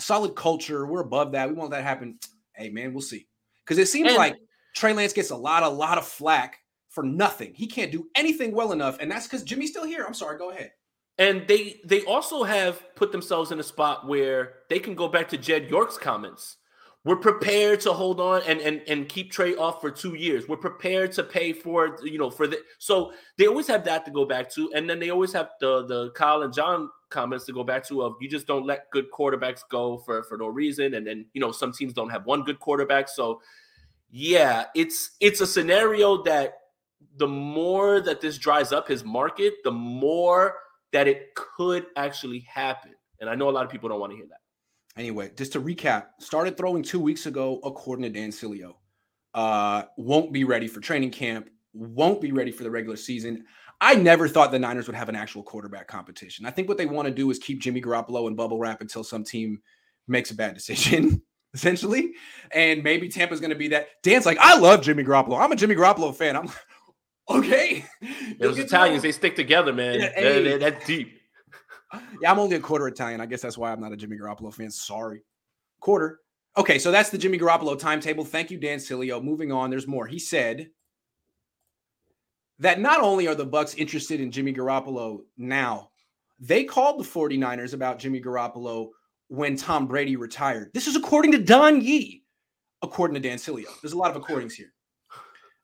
solid 0.00 0.34
culture. 0.34 0.86
We're 0.86 1.02
above 1.02 1.32
that. 1.32 1.48
We 1.48 1.54
won't 1.54 1.70
let 1.70 1.78
that 1.78 1.84
happen. 1.84 2.18
Hey, 2.54 2.70
man, 2.70 2.92
we'll 2.92 3.02
see. 3.02 3.28
Because 3.64 3.78
it 3.78 3.88
seems 3.88 4.08
and, 4.08 4.16
like 4.16 4.36
Trey 4.74 4.92
Lance 4.92 5.12
gets 5.12 5.30
a 5.30 5.36
lot, 5.36 5.62
a 5.62 5.68
lot 5.68 5.98
of 5.98 6.08
flack 6.08 6.58
for 6.88 7.04
nothing. 7.04 7.52
He 7.54 7.66
can't 7.66 7.92
do 7.92 8.08
anything 8.16 8.52
well 8.52 8.72
enough, 8.72 8.98
and 8.98 9.10
that's 9.10 9.26
because 9.26 9.44
Jimmy's 9.44 9.70
still 9.70 9.84
here. 9.84 10.04
I'm 10.04 10.14
sorry. 10.14 10.38
Go 10.38 10.50
ahead. 10.50 10.72
And 11.18 11.46
they 11.46 11.80
they 11.84 12.02
also 12.02 12.42
have 12.42 12.82
put 12.94 13.12
themselves 13.12 13.52
in 13.52 13.60
a 13.60 13.62
spot 13.62 14.08
where 14.08 14.54
they 14.68 14.78
can 14.78 14.94
go 14.94 15.08
back 15.08 15.28
to 15.28 15.38
Jed 15.38 15.70
York's 15.70 15.98
comments 15.98 16.56
we're 17.06 17.14
prepared 17.14 17.80
to 17.82 17.92
hold 17.92 18.18
on 18.18 18.42
and 18.48 18.60
and 18.60 18.82
and 18.88 19.08
keep 19.08 19.30
Trey 19.30 19.54
off 19.54 19.80
for 19.80 19.92
two 19.92 20.14
years. 20.16 20.48
We're 20.48 20.56
prepared 20.56 21.12
to 21.12 21.22
pay 21.22 21.52
for 21.52 21.96
you 22.02 22.18
know 22.18 22.30
for 22.30 22.48
the 22.48 22.58
so 22.78 23.12
they 23.38 23.46
always 23.46 23.68
have 23.68 23.84
that 23.84 24.04
to 24.06 24.10
go 24.10 24.24
back 24.24 24.50
to, 24.54 24.72
and 24.74 24.90
then 24.90 24.98
they 24.98 25.10
always 25.10 25.32
have 25.32 25.50
the 25.60 25.86
the 25.86 26.10
Kyle 26.10 26.42
and 26.42 26.52
John 26.52 26.90
comments 27.08 27.46
to 27.46 27.52
go 27.52 27.62
back 27.62 27.86
to 27.86 28.02
of 28.02 28.16
you 28.20 28.28
just 28.28 28.48
don't 28.48 28.66
let 28.66 28.90
good 28.90 29.06
quarterbacks 29.16 29.60
go 29.70 29.98
for 29.98 30.24
for 30.24 30.36
no 30.36 30.48
reason, 30.48 30.94
and 30.94 31.06
then 31.06 31.26
you 31.32 31.40
know 31.40 31.52
some 31.52 31.70
teams 31.72 31.92
don't 31.92 32.10
have 32.10 32.26
one 32.26 32.42
good 32.42 32.58
quarterback, 32.58 33.08
so 33.08 33.40
yeah, 34.10 34.64
it's 34.74 35.12
it's 35.20 35.40
a 35.40 35.46
scenario 35.46 36.24
that 36.24 36.54
the 37.18 37.28
more 37.28 38.00
that 38.00 38.20
this 38.20 38.36
dries 38.36 38.72
up 38.72 38.88
his 38.88 39.04
market, 39.04 39.54
the 39.62 39.70
more 39.70 40.56
that 40.92 41.06
it 41.06 41.36
could 41.36 41.86
actually 41.94 42.40
happen, 42.40 42.96
and 43.20 43.30
I 43.30 43.36
know 43.36 43.48
a 43.48 43.52
lot 43.52 43.64
of 43.64 43.70
people 43.70 43.88
don't 43.88 44.00
want 44.00 44.10
to 44.10 44.16
hear 44.16 44.26
that. 44.26 44.40
Anyway, 44.96 45.30
just 45.36 45.52
to 45.52 45.60
recap, 45.60 46.06
started 46.20 46.56
throwing 46.56 46.82
two 46.82 47.00
weeks 47.00 47.26
ago, 47.26 47.60
according 47.64 48.02
to 48.04 48.08
Dan 48.08 48.30
Sileo. 48.30 48.74
Uh, 49.34 49.82
won't 49.98 50.32
be 50.32 50.44
ready 50.44 50.66
for 50.66 50.80
training 50.80 51.10
camp, 51.10 51.50
won't 51.74 52.20
be 52.20 52.32
ready 52.32 52.50
for 52.50 52.62
the 52.62 52.70
regular 52.70 52.96
season. 52.96 53.44
I 53.80 53.94
never 53.94 54.26
thought 54.26 54.50
the 54.50 54.58
Niners 54.58 54.86
would 54.86 54.96
have 54.96 55.10
an 55.10 55.16
actual 55.16 55.42
quarterback 55.42 55.86
competition. 55.86 56.46
I 56.46 56.50
think 56.50 56.68
what 56.68 56.78
they 56.78 56.86
want 56.86 57.08
to 57.08 57.12
do 57.12 57.30
is 57.30 57.38
keep 57.38 57.60
Jimmy 57.60 57.82
Garoppolo 57.82 58.26
in 58.28 58.34
bubble 58.34 58.58
wrap 58.58 58.80
until 58.80 59.04
some 59.04 59.22
team 59.22 59.60
makes 60.08 60.30
a 60.30 60.34
bad 60.34 60.54
decision, 60.54 61.22
essentially. 61.54 62.12
And 62.52 62.82
maybe 62.82 63.10
Tampa's 63.10 63.40
going 63.40 63.50
to 63.50 63.56
be 63.56 63.68
that. 63.68 63.88
Dan's 64.02 64.24
like, 64.24 64.38
I 64.40 64.58
love 64.58 64.80
Jimmy 64.80 65.04
Garoppolo. 65.04 65.38
I'm 65.38 65.52
a 65.52 65.56
Jimmy 65.56 65.74
Garoppolo 65.74 66.14
fan. 66.14 66.36
I'm 66.36 66.46
like, 66.46 66.56
okay. 67.28 67.84
Those 68.40 68.58
Italians, 68.58 69.02
they 69.02 69.12
stick 69.12 69.36
together, 69.36 69.74
man. 69.74 70.00
Yeah, 70.00 70.12
hey. 70.14 70.56
that's 70.56 70.86
deep. 70.86 71.15
Yeah, 72.20 72.32
I'm 72.32 72.38
only 72.38 72.56
a 72.56 72.60
quarter 72.60 72.88
Italian. 72.88 73.20
I 73.20 73.26
guess 73.26 73.42
that's 73.42 73.58
why 73.58 73.72
I'm 73.72 73.80
not 73.80 73.92
a 73.92 73.96
Jimmy 73.96 74.16
Garoppolo 74.16 74.52
fan. 74.52 74.70
Sorry. 74.70 75.22
Quarter. 75.80 76.20
Okay, 76.56 76.78
so 76.78 76.90
that's 76.90 77.10
the 77.10 77.18
Jimmy 77.18 77.38
Garoppolo 77.38 77.78
timetable. 77.78 78.24
Thank 78.24 78.50
you, 78.50 78.58
Dan 78.58 78.78
Sileo. 78.78 79.22
Moving 79.22 79.52
on, 79.52 79.70
there's 79.70 79.86
more. 79.86 80.06
He 80.06 80.18
said 80.18 80.70
that 82.58 82.80
not 82.80 83.00
only 83.00 83.28
are 83.28 83.34
the 83.34 83.46
Bucs 83.46 83.76
interested 83.76 84.20
in 84.20 84.30
Jimmy 84.30 84.52
Garoppolo 84.52 85.20
now, 85.36 85.90
they 86.40 86.64
called 86.64 86.98
the 86.98 87.04
49ers 87.04 87.74
about 87.74 87.98
Jimmy 87.98 88.20
Garoppolo 88.20 88.90
when 89.28 89.56
Tom 89.56 89.86
Brady 89.86 90.16
retired. 90.16 90.70
This 90.72 90.86
is 90.86 90.96
according 90.96 91.32
to 91.32 91.38
Don 91.38 91.80
Yee, 91.80 92.24
according 92.82 93.14
to 93.14 93.20
Dan 93.20 93.38
Sileo. 93.38 93.66
There's 93.82 93.92
a 93.92 93.98
lot 93.98 94.14
of 94.14 94.22
accordings 94.22 94.52
here. 94.52 94.72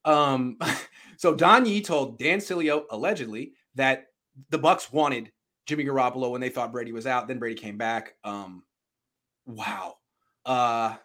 Um, 0.04 0.58
so 1.16 1.34
Don 1.34 1.64
Yee 1.64 1.80
told 1.80 2.18
Dan 2.18 2.38
Sileo 2.38 2.84
allegedly 2.90 3.52
that 3.74 4.06
the 4.50 4.58
Bucs 4.58 4.92
wanted 4.92 5.30
Jimmy 5.66 5.84
Garoppolo 5.84 6.30
when 6.30 6.40
they 6.40 6.48
thought 6.48 6.72
Brady 6.72 6.92
was 6.92 7.06
out. 7.06 7.28
Then 7.28 7.38
Brady 7.38 7.60
came 7.60 7.78
back. 7.78 8.14
Um, 8.24 8.64
wow. 9.46 9.96
Uh, 10.44 10.96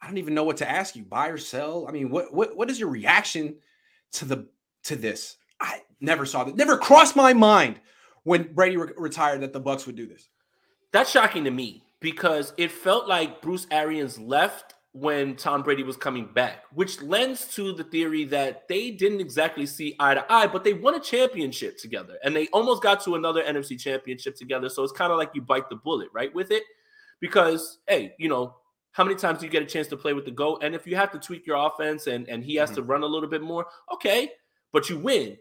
I 0.00 0.06
don't 0.06 0.18
even 0.18 0.34
know 0.34 0.44
what 0.44 0.58
to 0.58 0.70
ask 0.70 0.94
you. 0.94 1.04
Buy 1.04 1.28
or 1.28 1.38
sell? 1.38 1.86
I 1.88 1.92
mean, 1.92 2.10
what 2.10 2.32
what 2.32 2.56
what 2.56 2.70
is 2.70 2.78
your 2.78 2.88
reaction 2.88 3.56
to 4.12 4.24
the 4.24 4.48
to 4.84 4.96
this? 4.96 5.36
I 5.60 5.82
never 6.00 6.24
saw 6.24 6.44
that. 6.44 6.56
Never 6.56 6.78
crossed 6.78 7.16
my 7.16 7.32
mind 7.32 7.80
when 8.22 8.52
Brady 8.54 8.76
re- 8.76 8.92
retired 8.96 9.40
that 9.40 9.52
the 9.52 9.60
Bucs 9.60 9.86
would 9.86 9.96
do 9.96 10.06
this. 10.06 10.28
That's 10.92 11.10
shocking 11.10 11.44
to 11.44 11.50
me 11.50 11.82
because 12.00 12.52
it 12.56 12.70
felt 12.70 13.08
like 13.08 13.42
Bruce 13.42 13.66
Arians 13.70 14.18
left 14.18 14.74
when 15.00 15.36
Tom 15.36 15.62
Brady 15.62 15.84
was 15.84 15.96
coming 15.96 16.26
back, 16.26 16.64
which 16.72 17.00
lends 17.02 17.46
to 17.54 17.72
the 17.72 17.84
theory 17.84 18.24
that 18.24 18.66
they 18.68 18.90
didn't 18.90 19.20
exactly 19.20 19.64
see 19.64 19.94
eye 20.00 20.14
to 20.14 20.32
eye, 20.32 20.46
but 20.46 20.64
they 20.64 20.72
won 20.72 20.94
a 20.94 21.00
championship 21.00 21.78
together 21.78 22.18
and 22.24 22.34
they 22.34 22.48
almost 22.48 22.82
got 22.82 23.02
to 23.04 23.14
another 23.14 23.42
NFC 23.42 23.78
championship 23.78 24.36
together. 24.36 24.68
So 24.68 24.82
it's 24.82 24.92
kind 24.92 25.12
of 25.12 25.18
like 25.18 25.30
you 25.34 25.42
bite 25.42 25.68
the 25.68 25.76
bullet, 25.76 26.08
right? 26.12 26.34
With 26.34 26.50
it. 26.50 26.64
Because, 27.20 27.78
hey, 27.86 28.14
you 28.18 28.28
know, 28.28 28.56
how 28.92 29.04
many 29.04 29.16
times 29.16 29.40
do 29.40 29.46
you 29.46 29.52
get 29.52 29.62
a 29.62 29.66
chance 29.66 29.86
to 29.88 29.96
play 29.96 30.14
with 30.14 30.24
the 30.24 30.30
GOAT? 30.30 30.62
And 30.62 30.74
if 30.74 30.86
you 30.86 30.96
have 30.96 31.12
to 31.12 31.18
tweak 31.18 31.46
your 31.46 31.56
offense 31.56 32.06
and, 32.06 32.28
and 32.28 32.42
he 32.42 32.56
has 32.56 32.70
mm-hmm. 32.70 32.76
to 32.76 32.82
run 32.82 33.02
a 33.02 33.06
little 33.06 33.28
bit 33.28 33.42
more, 33.42 33.66
okay, 33.92 34.30
but 34.72 34.88
you 34.88 34.98
win. 34.98 35.36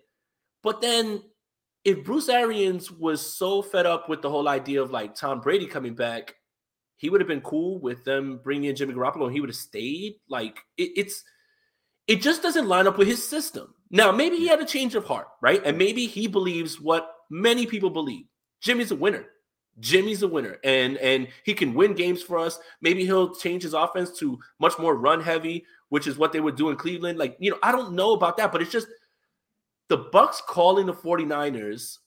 But 0.62 0.82
then 0.82 1.24
if 1.84 2.04
Bruce 2.04 2.30
Arians 2.30 2.92
was 2.92 3.38
so 3.38 3.62
fed 3.62 3.86
up 3.86 4.10
with 4.10 4.22
the 4.22 4.30
whole 4.30 4.48
idea 4.48 4.82
of 4.82 4.92
like 4.92 5.16
Tom 5.16 5.40
Brady 5.40 5.66
coming 5.66 5.96
back, 5.96 6.36
he 6.98 7.10
would 7.10 7.22
have 7.22 7.28
been 7.28 7.42
cool 7.42 7.80
with 7.80 8.04
them 8.04 8.40
bringing 8.44 8.70
in 8.70 8.76
Jimmy 8.76 8.94
Garoppolo 8.94 9.26
and 9.26 9.34
he 9.34 9.40
would 9.40 9.50
have 9.50 9.56
stayed. 9.56 10.16
Like 10.28 10.60
it, 10.78 10.92
it's, 10.96 11.24
it 12.08 12.22
just 12.22 12.42
doesn't 12.42 12.68
line 12.68 12.88
up 12.88 12.98
with 12.98 13.08
his 13.08 13.28
system. 13.28 13.74
Now, 13.90 14.12
maybe 14.12 14.38
he 14.38 14.48
had 14.48 14.60
a 14.60 14.66
change 14.66 14.96
of 14.96 15.06
heart, 15.06 15.28
right? 15.42 15.62
And 15.64 15.78
maybe 15.78 16.08
he 16.08 16.28
believes 16.28 16.80
what 16.80 17.10
many 17.30 17.66
people 17.66 17.90
believe. 17.90 18.26
Jimmy's 18.62 18.92
a 18.92 18.96
winner. 18.96 19.26
Jimmy's 19.80 20.24
a 20.24 20.28
winner, 20.28 20.58
and 20.64 20.98
and 20.98 21.28
he 21.44 21.54
can 21.54 21.76
win 21.76 21.94
games 21.94 22.24
for 22.24 22.40
us. 22.40 22.60
Maybe 22.82 23.06
he'll 23.06 23.36
change 23.36 23.62
his 23.62 23.76
offense 23.76 24.12
to 24.20 24.40
much 24.60 24.74
more 24.80 24.96
run 24.96 25.22
heavy, 25.22 25.66
which 25.90 26.08
is 26.08 26.18
what 26.18 26.32
they 26.32 26.40
would 26.40 26.56
do 26.56 26.70
in 26.70 26.78
Cleveland. 26.78 27.20
Like, 27.20 27.38
you 27.40 27.52
know, 27.52 27.60
I 27.62 27.72
don't 27.72 27.94
know 27.94 28.14
about 28.14 28.38
that, 28.38 28.52
but 28.52 28.62
it's 28.62 28.72
just 28.72 28.88
the 29.88 30.06
Bucs 30.12 30.42
calling 30.42 30.88
the 30.88 30.94
49ers 30.94 32.00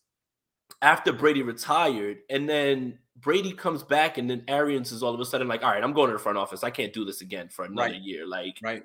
after 0.82 1.12
Brady 1.12 1.42
retired, 1.42 2.18
and 2.28 2.48
then 2.48 2.98
Brady 3.20 3.52
comes 3.52 3.82
back, 3.82 4.18
and 4.18 4.28
then 4.28 4.44
Arians 4.48 4.92
is 4.92 5.02
all 5.02 5.14
of 5.14 5.20
a 5.20 5.24
sudden 5.24 5.48
like, 5.48 5.62
all 5.62 5.70
right, 5.70 5.82
I'm 5.82 5.92
going 5.92 6.08
to 6.08 6.14
the 6.14 6.22
front 6.22 6.38
office. 6.38 6.64
I 6.64 6.70
can't 6.70 6.92
do 6.92 7.04
this 7.04 7.20
again 7.20 7.48
for 7.48 7.64
another 7.64 7.90
right. 7.90 8.00
year. 8.00 8.26
Like, 8.26 8.58
right. 8.62 8.82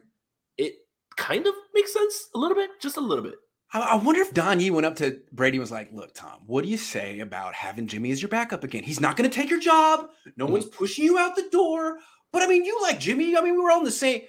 It 0.57 0.73
kind 1.15 1.45
of 1.45 1.53
makes 1.73 1.93
sense 1.93 2.29
a 2.35 2.39
little 2.39 2.55
bit, 2.55 2.69
just 2.81 2.97
a 2.97 3.01
little 3.01 3.23
bit. 3.23 3.35
I 3.73 3.95
wonder 3.95 4.21
if 4.21 4.33
Don 4.33 4.59
Yee 4.59 4.71
went 4.71 4.85
up 4.85 4.95
to 4.97 5.19
Brady 5.33 5.57
and 5.57 5.61
was 5.61 5.71
like, 5.71 5.91
"Look, 5.91 6.13
Tom, 6.13 6.39
what 6.45 6.63
do 6.63 6.69
you 6.69 6.77
say 6.77 7.19
about 7.19 7.53
having 7.53 7.87
Jimmy 7.87 8.11
as 8.11 8.21
your 8.21 8.29
backup 8.29 8.63
again? 8.63 8.83
He's 8.83 9.01
not 9.01 9.17
going 9.17 9.29
to 9.29 9.35
take 9.35 9.49
your 9.49 9.59
job. 9.59 10.07
No 10.37 10.45
mm-hmm. 10.45 10.53
one's 10.53 10.65
pushing 10.65 11.03
you 11.03 11.17
out 11.17 11.35
the 11.35 11.49
door. 11.51 11.97
But 12.31 12.41
I 12.41 12.47
mean, 12.47 12.63
you 12.63 12.79
like 12.81 12.99
Jimmy. 12.99 13.35
I 13.35 13.41
mean, 13.41 13.53
we 13.53 13.59
were 13.59 13.71
all 13.71 13.79
in 13.79 13.85
the 13.85 13.91
same. 13.91 14.21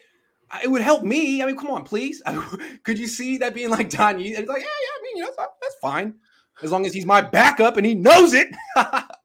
It 0.64 0.68
would 0.68 0.82
help 0.82 1.04
me. 1.04 1.42
I 1.42 1.46
mean, 1.46 1.56
come 1.56 1.70
on, 1.70 1.84
please. 1.84 2.22
I 2.26 2.32
mean, 2.58 2.78
could 2.82 2.98
you 2.98 3.06
see 3.06 3.38
that 3.38 3.54
being 3.54 3.70
like 3.70 3.90
Don 3.90 4.18
Yee? 4.18 4.34
It's 4.34 4.48
like, 4.48 4.62
yeah, 4.62 4.64
yeah. 4.64 4.98
I 4.98 5.02
mean, 5.02 5.16
you 5.18 5.22
know, 5.24 5.32
that's, 5.36 5.52
that's 5.60 5.76
fine 5.80 6.14
as 6.62 6.72
long 6.72 6.86
as 6.86 6.94
he's 6.94 7.06
my 7.06 7.20
backup 7.20 7.76
and 7.76 7.86
he 7.86 7.94
knows 7.94 8.32
it. 8.34 8.48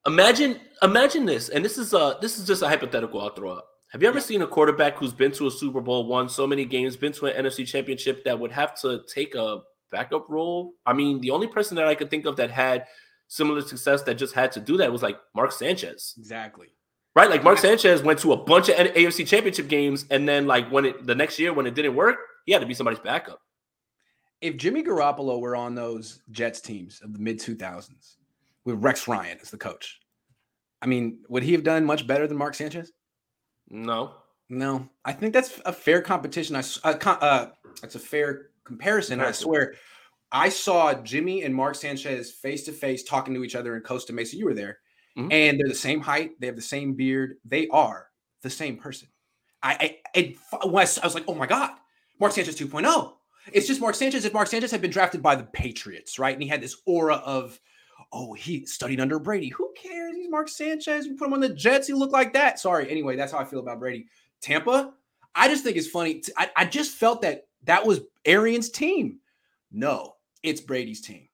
imagine, 0.06 0.60
imagine 0.82 1.26
this, 1.26 1.50
and 1.50 1.64
this 1.64 1.78
is 1.78 1.94
uh 1.94 2.16
this 2.22 2.38
is 2.40 2.46
just 2.46 2.62
a 2.62 2.68
hypothetical 2.68 3.22
I'll 3.22 3.34
throw 3.34 3.52
up. 3.52 3.68
Have 3.92 4.02
you 4.02 4.08
ever 4.08 4.20
yeah. 4.20 4.24
seen 4.24 4.42
a 4.42 4.48
quarterback 4.48 4.98
who's 4.98 5.14
been 5.14 5.32
to 5.34 5.48
a 5.48 5.52
Super 5.52 5.82
Bowl, 5.82 6.08
won 6.08 6.30
so 6.30 6.48
many 6.48 6.64
games, 6.64 6.96
been 6.96 7.12
to 7.14 7.26
an 7.26 7.46
NFC 7.46 7.68
championship 7.68 8.24
that 8.24 8.40
would 8.40 8.52
have 8.52 8.80
to 8.82 9.02
take 9.14 9.36
a 9.36 9.62
backup 9.92 10.28
role. 10.30 10.74
I 10.86 10.94
mean, 10.94 11.20
the 11.20 11.32
only 11.32 11.48
person 11.48 11.76
that 11.76 11.88
I 11.88 11.96
could 11.96 12.10
think 12.10 12.26
of 12.26 12.38
that 12.38 12.50
had 12.50 12.86
similar 13.28 13.62
success 13.62 14.02
that 14.04 14.16
just 14.16 14.34
had 14.34 14.52
to 14.54 14.60
do 14.60 14.78
that 14.78 14.92
was 14.92 15.04
like 15.04 15.20
Mark 15.36 15.52
Sanchez. 15.52 16.16
Exactly. 16.18 16.68
Right? 17.14 17.30
Like 17.30 17.44
Mark 17.44 17.58
Sanchez 17.58 18.02
went 18.02 18.20
to 18.20 18.32
a 18.32 18.38
bunch 18.38 18.70
of 18.70 18.76
AFC 18.76 19.28
championship 19.28 19.68
games, 19.68 20.06
and 20.10 20.28
then 20.28 20.48
like 20.48 20.72
when 20.72 20.86
it 20.86 21.06
the 21.06 21.14
next 21.14 21.38
year 21.38 21.54
when 21.54 21.68
it 21.68 21.76
didn't 21.76 21.96
work, 21.96 22.18
he 22.46 22.54
had 22.54 22.60
to 22.60 22.66
be 22.66 22.74
somebody's 22.74 23.02
backup. 23.02 23.42
If 24.40 24.58
Jimmy 24.58 24.82
Garoppolo 24.82 25.40
were 25.40 25.56
on 25.56 25.76
those 25.76 26.22
Jets 26.32 26.62
teams 26.62 27.02
of 27.02 27.14
the 27.14 27.20
mid 27.20 27.40
2000s 27.40 28.16
with 28.66 28.84
Rex 28.84 29.08
Ryan 29.08 29.40
as 29.42 29.52
the 29.52 29.58
coach, 29.58 30.00
I 30.82 30.88
mean, 30.88 31.20
would 31.30 31.44
he 31.44 31.54
have 31.54 31.64
done 31.64 31.86
much 31.86 32.08
better 32.08 32.28
than 32.28 32.38
Mark 32.38 32.56
Sanchez? 32.56 32.92
No. 33.70 34.16
No. 34.50 34.90
I 35.06 35.14
think 35.14 35.34
that's 35.34 35.60
a 35.66 35.74
fair 35.74 36.02
competition. 36.02 36.56
I 36.56 36.64
uh, 36.84 36.98
uh, 37.06 37.50
that's 37.82 37.96
a 37.96 38.00
fair 38.00 38.50
comparison, 38.64 39.20
I 39.20 39.32
swear, 39.32 39.76
I 40.32 40.50
saw 40.50 40.94
Jimmy 40.94 41.44
and 41.44 41.54
Mark 41.54 41.76
Sanchez 41.76 42.32
face 42.32 42.64
to 42.64 42.72
face 42.72 43.04
talking 43.04 43.34
to 43.34 43.44
each 43.44 43.56
other 43.56 43.76
in 43.76 43.82
Costa 43.82 44.14
Mesa. 44.14 44.38
You 44.38 44.46
were 44.46 44.54
there, 44.54 44.80
mm-hmm. 45.18 45.32
and 45.32 45.60
they're 45.60 45.68
the 45.68 45.76
same 45.76 46.00
height. 46.00 46.32
They 46.40 46.48
have 46.48 46.56
the 46.56 46.62
same 46.62 46.94
beard. 46.94 47.36
They 47.44 47.68
are 47.68 48.08
the 48.42 48.50
same 48.50 48.78
person. 48.78 49.10
I, 49.62 49.74
I, 49.74 49.98
it 50.20 50.38
was, 50.64 50.98
I 50.98 51.06
was 51.06 51.14
like, 51.14 51.26
oh 51.28 51.36
my 51.36 51.46
god, 51.48 51.72
Mark 52.20 52.32
Sanchez 52.32 52.56
2.0. 52.60 53.14
It's 53.52 53.68
just 53.68 53.82
Mark 53.82 53.96
Sanchez. 53.96 54.26
If 54.26 54.34
Mark 54.34 54.48
Sanchez 54.48 54.72
had 54.72 54.82
been 54.82 54.92
drafted 54.92 55.22
by 55.22 55.36
the 55.36 55.44
Patriots, 55.44 56.18
right, 56.18 56.34
and 56.34 56.42
he 56.42 56.48
had 56.50 56.62
this 56.62 56.78
aura 56.86 57.16
of, 57.16 57.60
oh, 58.12 58.34
he 58.34 58.66
studied 58.66 59.00
under 59.00 59.20
Brady. 59.20 59.50
Who 59.50 59.74
cares? 59.76 60.16
He's 60.16 60.30
Mark 60.30 60.50
Sanchez. 60.50 61.06
You 61.06 61.16
put 61.16 61.28
him 61.28 61.34
on 61.34 61.40
the 61.40 61.50
Jets, 61.50 61.88
he 61.88 61.94
looked 61.94 62.14
like 62.14 62.34
that. 62.34 62.60
Sorry. 62.60 62.90
Anyway, 62.90 63.16
that's 63.16 63.32
how 63.32 63.40
I 63.40 63.46
feel 63.46 63.60
about 63.60 63.80
Brady. 63.80 64.08
Tampa, 64.42 64.94
I 65.36 65.48
just 65.48 65.64
think 65.64 65.78
it's 65.78 65.88
funny. 65.88 66.22
I, 66.38 66.50
I 66.56 66.66
just 66.66 66.96
felt 66.96 67.22
that 67.22 67.48
that 67.64 67.86
was 67.86 68.02
Arians' 68.26 68.70
team. 68.70 69.20
No, 69.72 70.16
it's 70.44 70.62
Brady's 70.62 71.02
team, 71.02 71.28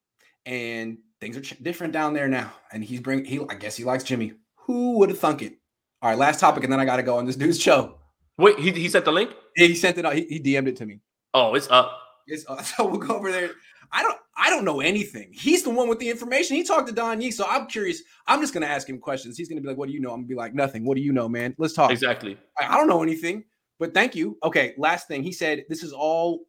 and 0.46 0.98
things 1.20 1.38
are 1.38 1.42
ch- 1.42 1.62
different 1.64 1.94
down 1.94 2.14
there 2.14 2.28
now. 2.28 2.54
And 2.72 2.84
he's 2.84 3.00
bring 3.00 3.26
he. 3.26 3.40
I 3.50 3.56
guess 3.56 3.76
he 3.76 3.84
likes 3.84 4.04
Jimmy. 4.04 4.34
Who 4.56 5.00
would 5.00 5.10
have 5.10 5.20
thunk 5.20 5.42
it? 5.42 5.58
All 6.02 6.10
right, 6.10 6.18
last 6.18 6.40
topic, 6.40 6.64
and 6.64 6.72
then 6.72 6.80
I 6.80 6.86
got 6.86 6.98
to 6.98 7.04
go 7.04 7.18
on 7.18 7.26
this 7.26 7.36
dude's 7.36 7.60
show. 7.60 7.98
Wait, 8.38 8.60
he, 8.60 8.72
he 8.72 8.88
sent 8.88 9.06
the 9.06 9.12
link. 9.12 9.32
Yeah, 9.56 9.68
he 9.68 9.76
sent 9.76 9.98
it. 9.98 10.06
Out. 10.06 10.16
He, 10.16 10.26
he 10.26 10.40
DM'd 10.40 10.68
it 10.68 10.76
to 10.78 10.86
me. 10.86 11.00
Oh, 11.34 11.56
it's 11.56 11.70
up. 11.70 12.00
It's 12.28 12.46
up. 12.48 12.64
So 12.66 12.86
we'll 12.88 13.00
go 13.00 13.16
over 13.16 13.32
there. 13.32 13.52
I 13.92 14.04
don't. 14.04 14.18
I 14.40 14.50
don't 14.50 14.66
know 14.66 14.82
anything. 14.82 15.32
He's 15.34 15.64
the 15.64 15.70
one 15.70 15.90
with 15.90 16.00
the 16.00 16.10
information. 16.10 16.56
He 16.56 16.64
talked 16.64 16.88
to 16.88 16.94
Don 16.94 17.22
Yee, 17.22 17.32
so 17.32 17.46
I'm 17.48 17.68
curious. 17.68 18.02
I'm 18.28 18.40
just 18.40 18.54
gonna 18.54 18.68
ask 18.68 18.88
him 18.88 19.00
questions. 19.00 19.38
He's 19.38 19.50
gonna 19.50 19.62
be 19.62 19.68
like, 19.68 19.78
"What 19.78 19.88
do 19.88 19.94
you 19.94 20.00
know?" 20.00 20.10
I'm 20.10 20.20
gonna 20.20 20.28
be 20.28 20.36
like, 20.36 20.54
"Nothing." 20.54 20.86
What 20.86 20.96
do 20.96 21.02
you 21.02 21.12
know, 21.12 21.28
man? 21.28 21.56
Let's 21.58 21.74
talk. 21.74 21.92
Exactly. 21.92 22.38
I, 22.60 22.76
I 22.76 22.78
don't 22.78 22.88
know 22.88 23.04
anything. 23.04 23.44
But 23.80 23.94
thank 23.94 24.16
you. 24.16 24.38
Okay, 24.44 24.74
last 24.78 25.08
thing. 25.08 25.24
He 25.24 25.32
said 25.32 25.64
this 25.70 25.84
is 25.84 25.94
all 25.94 26.46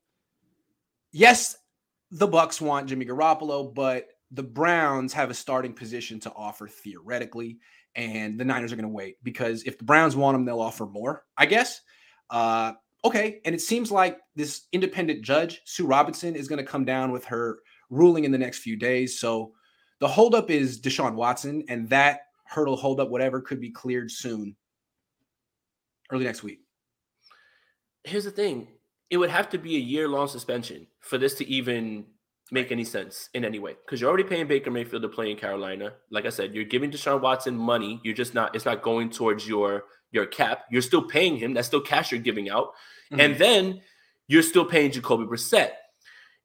yes, 1.13 1.57
the 2.11 2.29
Bucs 2.29 2.61
want 2.61 2.89
Jimmy 2.89 3.07
Garoppolo, 3.07 3.75
but 3.75 4.09
the 4.31 4.43
Browns 4.43 5.13
have 5.13 5.31
a 5.31 5.35
starting 5.35 5.73
position 5.73 6.21
to 6.21 6.33
offer 6.33 6.69
theoretically, 6.69 7.59
and 7.95 8.39
the 8.39 8.45
Niners 8.45 8.73
are 8.73 8.77
going 8.77 8.89
to 8.89 8.95
wait 8.95 9.17
because 9.23 9.63
if 9.65 9.79
the 9.79 9.85
Browns 9.85 10.17
want 10.17 10.35
him, 10.35 10.45
they'll 10.45 10.61
offer 10.61 10.87
more, 10.87 11.25
I 11.37 11.47
guess. 11.47 11.81
Uh, 12.31 12.73
okay, 13.05 13.41
and 13.45 13.55
it 13.55 13.61
seems 13.61 13.91
like 13.91 14.19
this 14.37 14.67
independent 14.73 15.23
judge, 15.23 15.61
Sue 15.65 15.87
Robinson, 15.87 16.35
is 16.35 16.49
going 16.49 16.59
to 16.59 16.71
come 16.71 16.85
down 16.85 17.13
with 17.13 17.25
her 17.27 17.59
ruling 17.91 18.25
in 18.25 18.33
the 18.33 18.39
next 18.39 18.59
few 18.59 18.77
days. 18.77 19.21
So 19.21 19.53
the 20.01 20.09
holdup 20.09 20.51
is 20.51 20.81
Deshaun 20.81 21.15
Watson, 21.15 21.65
and 21.69 21.89
that 21.91 22.21
hurdle 22.45 22.77
holdup, 22.77 23.11
whatever, 23.11 23.41
could 23.41 23.61
be 23.61 23.71
cleared 23.71 24.11
soon, 24.11 24.57
early 26.11 26.25
next 26.25 26.43
week. 26.43 26.61
Here's 28.05 28.25
the 28.25 28.31
thing 28.31 28.69
it 29.11 29.17
would 29.17 29.31
have 29.31 29.49
to 29.51 29.59
be 29.59 29.77
a 29.77 29.81
year 29.81 30.09
long 30.09 30.29
suspension 30.29 30.87
for 31.01 31.19
this 31.19 31.35
to 31.35 31.49
even 31.49 32.05
make 32.51 32.73
any 32.73 32.85
sense 32.85 33.29
in 33.35 33.45
any 33.45 33.59
way 33.59 33.77
because 33.85 34.01
you're 34.01 34.09
already 34.09 34.25
paying 34.25 34.47
Baker 34.47 34.71
Mayfield 34.71 35.03
to 35.03 35.09
play 35.09 35.31
in 35.31 35.37
Carolina. 35.37 35.93
Like 36.11 36.25
I 36.25 36.31
said, 36.31 36.55
you're 36.55 36.65
giving 36.65 36.91
Deshaun 36.91 37.21
Watson 37.21 37.57
money. 37.57 38.01
You're 38.05 38.15
just 38.15 38.35
not. 38.35 38.55
It's 38.55 38.65
not 38.65 38.83
going 38.83 39.11
towards 39.11 39.47
your 39.47 39.85
your 40.11 40.27
cap. 40.27 40.65
You're 40.71 40.83
still 40.83 41.03
paying 41.03 41.37
him. 41.37 41.55
That's 41.55 41.69
still 41.69 41.81
cash 41.81 42.13
you're 42.13 42.21
giving 42.21 42.51
out, 42.51 42.75
mm-hmm. 43.11 43.21
and 43.21 43.37
then 43.37 43.81
you're 44.27 44.43
still 44.43 44.65
paying 44.65 44.91
Jacoby 44.91 45.25
Brissett. 45.25 45.71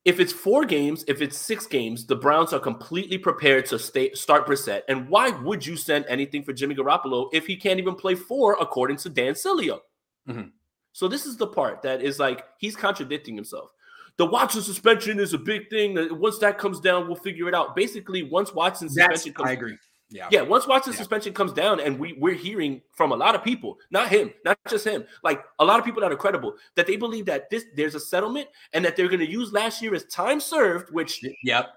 If 0.05 0.19
it's 0.19 0.33
four 0.33 0.65
games, 0.65 1.05
if 1.07 1.21
it's 1.21 1.37
six 1.37 1.65
games, 1.65 2.05
the 2.05 2.15
Browns 2.15 2.51
are 2.51 2.59
completely 2.59 3.17
prepared 3.17 3.65
to 3.67 3.79
stay, 3.79 4.11
start 4.13 4.45
Brissett. 4.45 4.81
And 4.89 5.07
why 5.07 5.29
would 5.29 5.65
you 5.65 5.77
send 5.77 6.05
anything 6.09 6.43
for 6.43 6.51
Jimmy 6.51 6.75
Garoppolo 6.75 7.29
if 7.31 7.47
he 7.47 7.55
can't 7.55 7.79
even 7.79 7.95
play 7.95 8.15
four, 8.15 8.57
according 8.59 8.97
to 8.97 9.09
Dan 9.09 9.33
Sileo? 9.33 9.79
Mm-hmm. 10.27 10.49
So 10.91 11.07
this 11.07 11.25
is 11.25 11.37
the 11.37 11.47
part 11.47 11.81
that 11.83 12.01
is 12.01 12.19
like 12.19 12.43
he's 12.57 12.75
contradicting 12.75 13.35
himself. 13.35 13.71
The 14.17 14.25
Watson 14.25 14.61
suspension 14.61 15.19
is 15.19 15.33
a 15.33 15.39
big 15.39 15.69
thing. 15.69 15.97
Once 16.19 16.37
that 16.39 16.57
comes 16.57 16.79
down, 16.79 17.07
we'll 17.07 17.15
figure 17.15 17.47
it 17.47 17.55
out. 17.55 17.75
Basically, 17.75 18.23
once 18.23 18.53
Watson's 18.53 18.93
suspension 18.93 19.33
comes, 19.33 19.49
I 19.49 19.53
agree. 19.53 19.77
Yeah. 20.13 20.27
Yeah. 20.31 20.41
Once 20.41 20.67
Watson's 20.67 20.95
yeah. 20.95 20.99
suspension 20.99 21.33
comes 21.33 21.51
down, 21.51 21.79
and 21.79 21.99
we 21.99 22.13
we're 22.13 22.35
hearing 22.35 22.81
from 22.91 23.11
a 23.11 23.15
lot 23.15 23.35
of 23.35 23.43
people, 23.43 23.79
not 23.89 24.09
him, 24.09 24.31
not 24.45 24.57
just 24.69 24.85
him, 24.85 25.05
like 25.23 25.43
a 25.59 25.65
lot 25.65 25.79
of 25.79 25.85
people 25.85 26.01
that 26.01 26.11
are 26.11 26.15
credible, 26.15 26.55
that 26.75 26.85
they 26.85 26.95
believe 26.95 27.25
that 27.25 27.49
this 27.49 27.65
there's 27.75 27.95
a 27.95 27.99
settlement 27.99 28.47
and 28.73 28.85
that 28.85 28.95
they're 28.95 29.07
going 29.07 29.19
to 29.19 29.29
use 29.29 29.51
last 29.51 29.81
year 29.81 29.95
as 29.95 30.05
time 30.05 30.39
served. 30.39 30.93
Which, 30.93 31.25
yep. 31.43 31.73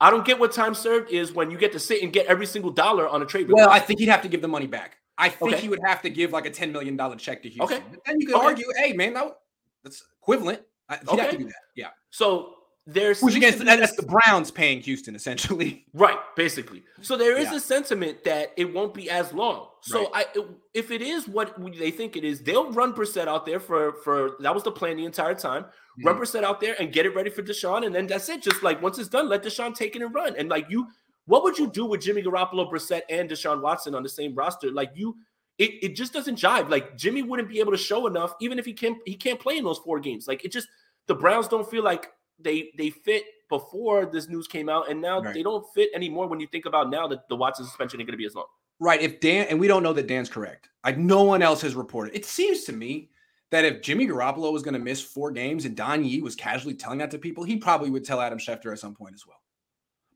I 0.00 0.10
don't 0.10 0.24
get 0.24 0.38
what 0.38 0.52
time 0.52 0.74
served 0.74 1.10
is 1.10 1.32
when 1.32 1.50
you 1.50 1.58
get 1.58 1.72
to 1.72 1.80
sit 1.80 2.02
and 2.02 2.12
get 2.12 2.26
every 2.26 2.46
single 2.46 2.70
dollar 2.70 3.08
on 3.08 3.20
a 3.22 3.26
trade. 3.26 3.50
Well, 3.50 3.68
I 3.68 3.80
think 3.80 3.98
he'd 4.00 4.08
have 4.08 4.22
to 4.22 4.28
give 4.28 4.40
the 4.40 4.48
money 4.48 4.66
back. 4.66 4.96
I 5.18 5.28
think 5.28 5.52
okay. 5.52 5.60
he 5.60 5.68
would 5.68 5.80
have 5.84 6.00
to 6.02 6.10
give 6.10 6.32
like 6.32 6.46
a 6.46 6.50
$10 6.50 6.72
million 6.72 6.96
check 7.18 7.42
to 7.42 7.48
Houston. 7.50 7.76
Okay. 7.76 7.84
But 7.90 8.00
then 8.06 8.20
you 8.20 8.26
could 8.26 8.36
okay. 8.36 8.46
argue, 8.46 8.64
hey, 8.78 8.94
man, 8.94 9.12
that, 9.12 9.36
that's 9.84 10.02
equivalent. 10.22 10.62
I, 10.88 10.96
he'd 10.96 11.08
okay. 11.08 11.20
have 11.20 11.30
to 11.32 11.36
do 11.36 11.44
that. 11.44 11.62
Yeah. 11.74 11.88
So 12.08 12.54
there's 12.92 13.20
which 13.20 13.36
against 13.36 13.64
that's 13.64 13.94
the 13.94 14.02
Browns 14.02 14.50
paying 14.50 14.80
Houston 14.80 15.14
essentially. 15.14 15.86
Right, 15.94 16.18
basically. 16.36 16.82
So 17.02 17.16
there 17.16 17.36
is 17.36 17.46
yeah. 17.46 17.56
a 17.56 17.60
sentiment 17.60 18.24
that 18.24 18.52
it 18.56 18.72
won't 18.72 18.94
be 18.94 19.10
as 19.10 19.32
long. 19.32 19.68
So 19.82 20.10
right. 20.12 20.26
I, 20.34 20.44
if 20.72 20.90
it 20.90 21.02
is 21.02 21.28
what 21.28 21.54
they 21.78 21.90
think 21.90 22.16
it 22.16 22.24
is, 22.24 22.42
they'll 22.42 22.72
run 22.72 22.92
Brissett 22.92 23.28
out 23.28 23.44
there 23.44 23.60
for 23.60 23.94
for 24.04 24.36
that 24.40 24.54
was 24.54 24.62
the 24.62 24.72
plan 24.72 24.96
the 24.96 25.04
entire 25.04 25.34
time. 25.34 25.64
Mm-hmm. 25.64 26.06
Run 26.06 26.16
Brissett 26.16 26.44
out 26.44 26.60
there 26.60 26.76
and 26.80 26.92
get 26.92 27.06
it 27.06 27.14
ready 27.14 27.30
for 27.30 27.42
Deshaun, 27.42 27.86
and 27.86 27.94
then 27.94 28.06
that's 28.06 28.28
it. 28.28 28.42
Just 28.42 28.62
like 28.62 28.80
once 28.82 28.98
it's 28.98 29.08
done, 29.08 29.28
let 29.28 29.42
Deshaun 29.42 29.74
take 29.74 29.96
it 29.96 30.02
and 30.02 30.14
run. 30.14 30.34
And 30.36 30.48
like 30.48 30.66
you, 30.70 30.86
what 31.26 31.42
would 31.42 31.58
you 31.58 31.70
do 31.70 31.86
with 31.86 32.00
Jimmy 32.00 32.22
Garoppolo, 32.22 32.70
Brissett, 32.70 33.02
and 33.08 33.28
Deshaun 33.28 33.62
Watson 33.62 33.94
on 33.94 34.02
the 34.02 34.08
same 34.08 34.34
roster? 34.34 34.70
Like 34.70 34.92
you, 34.94 35.16
it, 35.58 35.72
it 35.82 35.96
just 35.96 36.12
doesn't 36.12 36.38
jive. 36.38 36.70
Like 36.70 36.96
Jimmy 36.96 37.22
wouldn't 37.22 37.48
be 37.48 37.60
able 37.60 37.72
to 37.72 37.78
show 37.78 38.06
enough, 38.06 38.34
even 38.40 38.58
if 38.58 38.64
he 38.64 38.72
can't 38.72 38.98
he 39.04 39.14
can't 39.14 39.40
play 39.40 39.58
in 39.58 39.64
those 39.64 39.78
four 39.78 40.00
games. 40.00 40.26
Like 40.26 40.44
it 40.44 40.52
just 40.52 40.68
the 41.06 41.14
Browns 41.14 41.48
don't 41.48 41.68
feel 41.68 41.82
like 41.82 42.10
they 42.42 42.72
they 42.76 42.90
fit 42.90 43.24
before 43.48 44.06
this 44.06 44.28
news 44.28 44.46
came 44.46 44.68
out, 44.68 44.90
and 44.90 45.00
now 45.00 45.20
right. 45.20 45.34
they 45.34 45.42
don't 45.42 45.66
fit 45.74 45.90
anymore 45.94 46.28
when 46.28 46.40
you 46.40 46.46
think 46.46 46.66
about 46.66 46.90
now 46.90 47.06
that 47.08 47.28
the 47.28 47.36
Watson 47.36 47.64
suspension 47.64 48.00
ain't 48.00 48.06
going 48.06 48.14
to 48.14 48.18
be 48.18 48.26
as 48.26 48.34
long. 48.34 48.46
Right. 48.78 49.02
If 49.02 49.20
Dan 49.20 49.46
and 49.48 49.60
we 49.60 49.68
don't 49.68 49.82
know 49.82 49.92
that 49.92 50.06
Dan's 50.06 50.30
correct. 50.30 50.68
Like 50.84 50.96
no 50.96 51.22
one 51.22 51.42
else 51.42 51.60
has 51.62 51.74
reported. 51.74 52.14
It 52.14 52.24
seems 52.24 52.64
to 52.64 52.72
me 52.72 53.10
that 53.50 53.64
if 53.64 53.82
Jimmy 53.82 54.06
Garoppolo 54.06 54.52
was 54.52 54.62
going 54.62 54.74
to 54.74 54.80
miss 54.80 55.02
four 55.02 55.30
games 55.30 55.64
and 55.64 55.76
Don 55.76 56.04
Yee 56.04 56.22
was 56.22 56.34
casually 56.34 56.74
telling 56.74 56.98
that 56.98 57.10
to 57.10 57.18
people, 57.18 57.44
he 57.44 57.56
probably 57.56 57.90
would 57.90 58.04
tell 58.04 58.20
Adam 58.20 58.38
Schefter 58.38 58.72
at 58.72 58.78
some 58.78 58.94
point 58.94 59.14
as 59.14 59.26
well. 59.26 59.40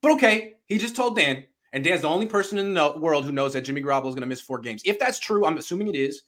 But 0.00 0.12
okay, 0.12 0.54
he 0.66 0.78
just 0.78 0.96
told 0.96 1.16
Dan, 1.16 1.44
and 1.72 1.82
Dan's 1.82 2.02
the 2.02 2.08
only 2.08 2.26
person 2.26 2.58
in 2.58 2.74
the 2.74 2.94
world 2.96 3.24
who 3.24 3.32
knows 3.32 3.52
that 3.52 3.62
Jimmy 3.62 3.82
Garoppolo 3.82 4.08
is 4.08 4.14
going 4.14 4.20
to 4.20 4.26
miss 4.26 4.40
four 4.40 4.60
games. 4.60 4.82
If 4.84 4.98
that's 4.98 5.18
true, 5.18 5.44
I'm 5.44 5.58
assuming 5.58 5.88
it 5.88 5.96
is. 5.96 6.22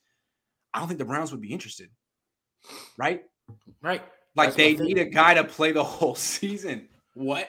I 0.75 0.81
don't 0.81 0.89
think 0.89 0.99
the 0.99 1.05
Browns 1.05 1.31
would 1.31 1.41
be 1.41 1.53
interested. 1.53 1.89
Right? 2.99 3.23
Right. 3.81 4.03
Like 4.37 4.51
that's 4.51 4.57
they 4.57 4.75
need 4.75 4.99
a 4.99 5.07
guy 5.07 5.35
to 5.35 5.45
play 5.45 5.73
the 5.73 5.85
whole 5.85 6.15
season. 6.15 6.89
What? 7.15 7.49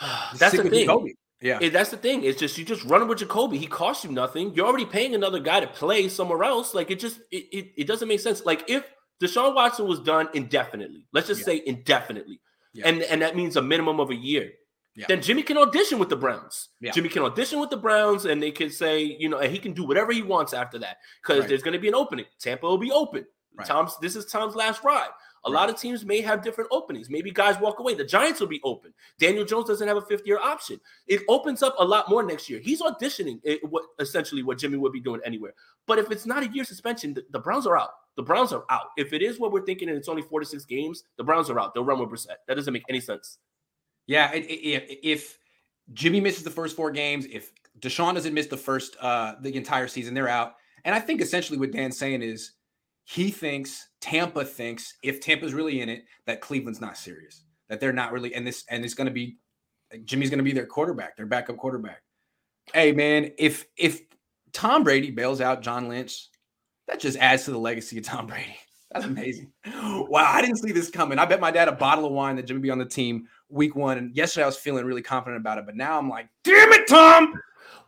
that's 0.38 0.56
the 0.56 0.68
thing. 0.68 1.14
Yeah, 1.40 1.68
that's 1.68 1.90
the 1.90 1.96
thing. 1.98 2.24
It's 2.24 2.40
just 2.40 2.56
you 2.58 2.64
just 2.64 2.84
run 2.84 3.06
with 3.06 3.18
Jacoby. 3.18 3.58
He 3.58 3.66
costs 3.66 4.04
you 4.04 4.10
nothing. 4.10 4.54
You're 4.54 4.66
already 4.66 4.86
paying 4.86 5.14
another 5.14 5.38
guy 5.38 5.60
to 5.60 5.66
play 5.66 6.08
somewhere 6.08 6.42
else. 6.44 6.74
Like 6.74 6.90
it 6.90 6.98
just 6.98 7.20
it, 7.30 7.44
it, 7.52 7.72
it 7.76 7.86
doesn't 7.86 8.08
make 8.08 8.20
sense. 8.20 8.44
Like 8.44 8.64
if 8.68 8.84
Deshaun 9.22 9.54
Watson 9.54 9.86
was 9.86 10.00
done 10.00 10.28
indefinitely, 10.34 11.06
let's 11.12 11.28
just 11.28 11.40
yeah. 11.40 11.46
say 11.46 11.62
indefinitely, 11.66 12.40
yeah. 12.72 12.88
and 12.88 13.02
and 13.02 13.22
that 13.22 13.36
means 13.36 13.56
a 13.56 13.62
minimum 13.62 14.00
of 14.00 14.10
a 14.10 14.14
year. 14.14 14.50
Yeah. 14.96 15.04
Then 15.08 15.20
Jimmy 15.20 15.42
can 15.42 15.58
audition 15.58 15.98
with 15.98 16.08
the 16.08 16.16
Browns. 16.16 16.70
Jimmy 16.94 17.10
can 17.10 17.22
audition 17.22 17.60
with 17.60 17.68
the 17.68 17.76
Browns, 17.76 18.24
and 18.24 18.42
they 18.42 18.50
can 18.50 18.70
say, 18.70 19.02
you 19.02 19.28
know, 19.28 19.38
and 19.38 19.52
he 19.52 19.58
can 19.58 19.74
do 19.74 19.84
whatever 19.84 20.10
he 20.10 20.22
wants 20.22 20.54
after 20.54 20.78
that 20.78 20.96
because 21.22 21.40
right. 21.40 21.48
there's 21.50 21.62
going 21.62 21.74
to 21.74 21.78
be 21.78 21.88
an 21.88 21.94
opening. 21.94 22.24
Tampa 22.40 22.66
will 22.66 22.78
be 22.78 22.90
open. 22.90 23.26
Right. 23.54 23.66
Tom's 23.66 23.98
this 23.98 24.16
is 24.16 24.24
Tom's 24.24 24.54
last 24.54 24.82
ride. 24.84 25.10
A 25.46 25.50
lot 25.50 25.70
of 25.70 25.78
teams 25.78 26.04
may 26.04 26.20
have 26.20 26.42
different 26.42 26.68
openings. 26.72 27.08
Maybe 27.08 27.30
guys 27.30 27.58
walk 27.60 27.78
away. 27.78 27.94
The 27.94 28.04
Giants 28.04 28.40
will 28.40 28.48
be 28.48 28.60
open. 28.64 28.92
Daniel 29.18 29.44
Jones 29.44 29.68
doesn't 29.68 29.86
have 29.86 29.96
a 29.96 30.02
fifth 30.02 30.26
year 30.26 30.38
option. 30.38 30.80
It 31.06 31.22
opens 31.28 31.62
up 31.62 31.76
a 31.78 31.84
lot 31.84 32.10
more 32.10 32.22
next 32.22 32.50
year. 32.50 32.58
He's 32.58 32.82
auditioning 32.82 33.40
it, 33.44 33.60
what 33.70 33.84
essentially 34.00 34.42
what 34.42 34.58
Jimmy 34.58 34.76
would 34.76 34.92
be 34.92 35.00
doing 35.00 35.20
anywhere. 35.24 35.54
But 35.86 35.98
if 36.00 36.10
it's 36.10 36.26
not 36.26 36.42
a 36.42 36.48
year 36.48 36.64
suspension, 36.64 37.14
the, 37.14 37.24
the, 37.30 37.38
Browns 37.38 37.66
are 37.66 37.78
out. 37.78 37.90
The 38.16 38.22
Browns 38.22 38.52
are 38.52 38.64
out. 38.70 38.86
If 38.96 39.12
it 39.12 39.22
is 39.22 39.38
what 39.38 39.52
we're 39.52 39.64
thinking 39.64 39.88
and 39.88 39.96
it's 39.96 40.08
only 40.08 40.22
four 40.22 40.40
to 40.40 40.46
six 40.46 40.64
games, 40.64 41.04
the 41.16 41.24
Browns 41.24 41.48
are 41.48 41.60
out. 41.60 41.74
They'll 41.74 41.84
run 41.84 42.00
with 42.00 42.10
Brissett. 42.10 42.38
That 42.48 42.56
doesn't 42.56 42.72
make 42.72 42.84
any 42.88 43.00
sense. 43.00 43.38
Yeah, 44.08 44.30
if, 44.34 44.98
if 45.02 45.38
Jimmy 45.92 46.20
misses 46.20 46.42
the 46.42 46.50
first 46.50 46.74
four 46.74 46.90
games, 46.90 47.26
if 47.30 47.52
Deshaun 47.78 48.14
doesn't 48.14 48.34
miss 48.34 48.46
the 48.46 48.56
first 48.56 48.96
uh 49.00 49.34
the 49.40 49.54
entire 49.54 49.86
season, 49.86 50.14
they're 50.14 50.28
out. 50.28 50.54
And 50.84 50.94
I 50.94 51.00
think 51.00 51.20
essentially 51.20 51.58
what 51.58 51.72
Dan's 51.72 51.98
saying 51.98 52.22
is 52.22 52.52
he 53.04 53.30
thinks 53.30 53.88
Tampa 54.06 54.44
thinks 54.44 54.94
if 55.02 55.20
Tampa's 55.20 55.52
really 55.52 55.80
in 55.80 55.88
it 55.88 56.04
that 56.26 56.40
Cleveland's 56.40 56.80
not 56.80 56.96
serious, 56.96 57.42
that 57.68 57.80
they're 57.80 57.92
not 57.92 58.12
really, 58.12 58.34
and 58.34 58.46
this 58.46 58.64
and 58.70 58.84
it's 58.84 58.94
going 58.94 59.08
to 59.08 59.12
be 59.12 59.36
Jimmy's 60.04 60.30
going 60.30 60.38
to 60.38 60.44
be 60.44 60.52
their 60.52 60.66
quarterback, 60.66 61.16
their 61.16 61.26
backup 61.26 61.56
quarterback. 61.56 62.02
Hey 62.72 62.92
man, 62.92 63.32
if 63.36 63.66
if 63.76 64.02
Tom 64.52 64.84
Brady 64.84 65.10
bails 65.10 65.40
out 65.40 65.60
John 65.60 65.88
Lynch, 65.88 66.28
that 66.86 67.00
just 67.00 67.18
adds 67.18 67.46
to 67.46 67.50
the 67.50 67.58
legacy 67.58 67.98
of 67.98 68.04
Tom 68.04 68.28
Brady. 68.28 68.56
That's 68.92 69.06
amazing. 69.06 69.50
wow, 69.66 70.30
I 70.32 70.40
didn't 70.40 70.58
see 70.58 70.70
this 70.70 70.88
coming. 70.88 71.18
I 71.18 71.24
bet 71.24 71.40
my 71.40 71.50
dad 71.50 71.66
a 71.66 71.72
bottle 71.72 72.06
of 72.06 72.12
wine 72.12 72.36
that 72.36 72.44
Jimmy 72.44 72.60
be 72.60 72.70
on 72.70 72.78
the 72.78 72.86
team 72.86 73.26
week 73.48 73.74
one. 73.74 73.98
And 73.98 74.16
yesterday 74.16 74.44
I 74.44 74.46
was 74.46 74.56
feeling 74.56 74.84
really 74.84 75.02
confident 75.02 75.40
about 75.40 75.58
it, 75.58 75.66
but 75.66 75.74
now 75.74 75.98
I'm 75.98 76.08
like, 76.08 76.28
damn 76.44 76.72
it, 76.72 76.86
Tom. 76.86 77.34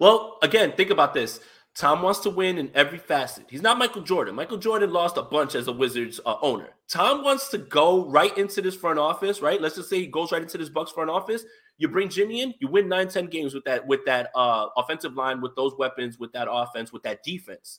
Well, 0.01 0.39
again, 0.43 0.73
think 0.73 0.91
about 0.91 1.15
this. 1.15 1.39
Tom 1.79 2.03
wants 2.03 2.19
to 2.21 2.31
win 2.31 2.59
in 2.59 2.73
every 2.75 2.99
facet. 2.99 3.47
He's 3.49 3.63
not 3.63 3.79
Michael 3.79 4.03
Jordan. 4.03 4.35
Michael 4.35 4.59
Jordan 4.59 4.93
lost 4.93 5.17
a 5.17 5.23
bunch 5.23 5.55
as 5.55 5.69
a 5.69 5.73
Wizards 5.73 6.19
uh, 6.27 6.35
owner. 6.43 6.71
Tom 6.89 7.23
wants 7.23 7.51
to 7.51 7.59
go 7.59 8.05
right 8.07 8.37
into 8.37 8.61
this 8.61 8.75
front 8.75 8.99
office, 8.99 9.41
right? 9.41 9.63
Let's 9.63 9.77
just 9.77 9.89
say 9.89 10.01
he 10.01 10.09
goes 10.09 10.33
right 10.33 10.43
into 10.43 10.59
this 10.59 10.71
Bucs 10.71 10.93
front 10.93 11.09
office. 11.09 11.45
You 11.77 11.87
bring 11.87 12.09
Jimmy 12.09 12.41
in, 12.41 12.53
you 12.59 12.67
win 12.67 12.89
nine, 12.89 13.07
10 13.07 13.27
games 13.27 13.55
with 13.55 13.63
that, 13.63 13.87
with 13.87 14.05
that 14.07 14.31
uh, 14.35 14.67
offensive 14.77 15.15
line, 15.15 15.41
with 15.41 15.55
those 15.55 15.73
weapons, 15.79 16.19
with 16.19 16.33
that 16.33 16.49
offense, 16.51 16.93
with 16.93 17.05
that 17.05 17.23
defense. 17.23 17.79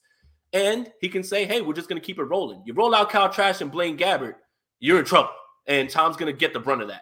And 0.53 0.89
he 1.01 1.09
can 1.09 1.21
say, 1.21 1.43
hey, 1.45 1.59
we're 1.59 1.73
just 1.73 1.89
going 1.89 2.01
to 2.01 2.05
keep 2.05 2.19
it 2.19 2.23
rolling. 2.23 2.63
You 2.65 2.73
roll 2.73 2.95
out 2.95 3.09
Kyle 3.09 3.29
Trash 3.29 3.59
and 3.59 3.69
Blaine 3.69 3.97
Gabbert, 3.97 4.35
you're 4.79 4.99
in 4.99 5.05
trouble. 5.05 5.31
And 5.67 5.89
Tom's 5.89 6.15
going 6.15 6.31
to 6.33 6.39
get 6.39 6.53
the 6.53 6.59
brunt 6.61 6.81
of 6.81 6.87
that. 6.87 7.01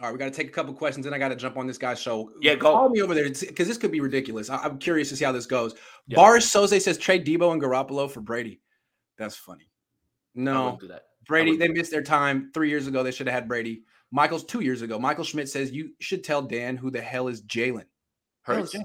All 0.00 0.08
right, 0.08 0.12
we 0.12 0.18
got 0.18 0.26
to 0.26 0.30
take 0.30 0.48
a 0.48 0.52
couple 0.52 0.74
questions, 0.74 1.06
and 1.06 1.14
I 1.14 1.18
got 1.18 1.28
to 1.28 1.36
jump 1.36 1.56
on 1.56 1.66
this 1.66 1.78
guy's 1.78 1.98
show. 1.98 2.30
Yeah, 2.42 2.54
go. 2.54 2.72
Call 2.72 2.90
me 2.90 3.00
over 3.00 3.14
there 3.14 3.28
because 3.28 3.66
this 3.66 3.78
could 3.78 3.90
be 3.90 4.00
ridiculous. 4.00 4.50
I- 4.50 4.64
am 4.66 4.78
curious 4.78 5.08
to 5.08 5.16
see 5.16 5.24
how 5.24 5.32
this 5.32 5.46
goes. 5.46 5.74
Yep. 6.08 6.16
Boris 6.16 6.52
Soze 6.52 6.80
says 6.82 6.98
trade 6.98 7.26
Deebo 7.26 7.52
and 7.52 7.62
Garoppolo 7.62 8.10
for 8.10 8.20
Brady. 8.20 8.60
That's 9.16 9.36
funny. 9.36 9.70
No, 10.34 10.76
do 10.78 10.88
that. 10.88 11.04
Brady, 11.26 11.56
they 11.56 11.68
missed 11.68 11.90
their 11.90 12.02
time 12.02 12.50
three 12.52 12.68
years 12.68 12.86
ago. 12.86 13.02
They 13.02 13.10
should 13.10 13.26
have 13.26 13.34
had 13.34 13.48
Brady. 13.48 13.84
Michael's 14.12 14.44
two 14.44 14.60
years 14.60 14.82
ago. 14.82 14.98
Michael 14.98 15.24
Schmidt 15.24 15.48
says 15.48 15.72
you 15.72 15.90
should 16.00 16.22
tell 16.22 16.42
Dan 16.42 16.76
who 16.76 16.90
the 16.90 17.00
hell 17.00 17.28
is 17.28 17.42
Jalen. 17.42 17.86
Hurts. 18.42 18.76
Oh, 18.76 18.82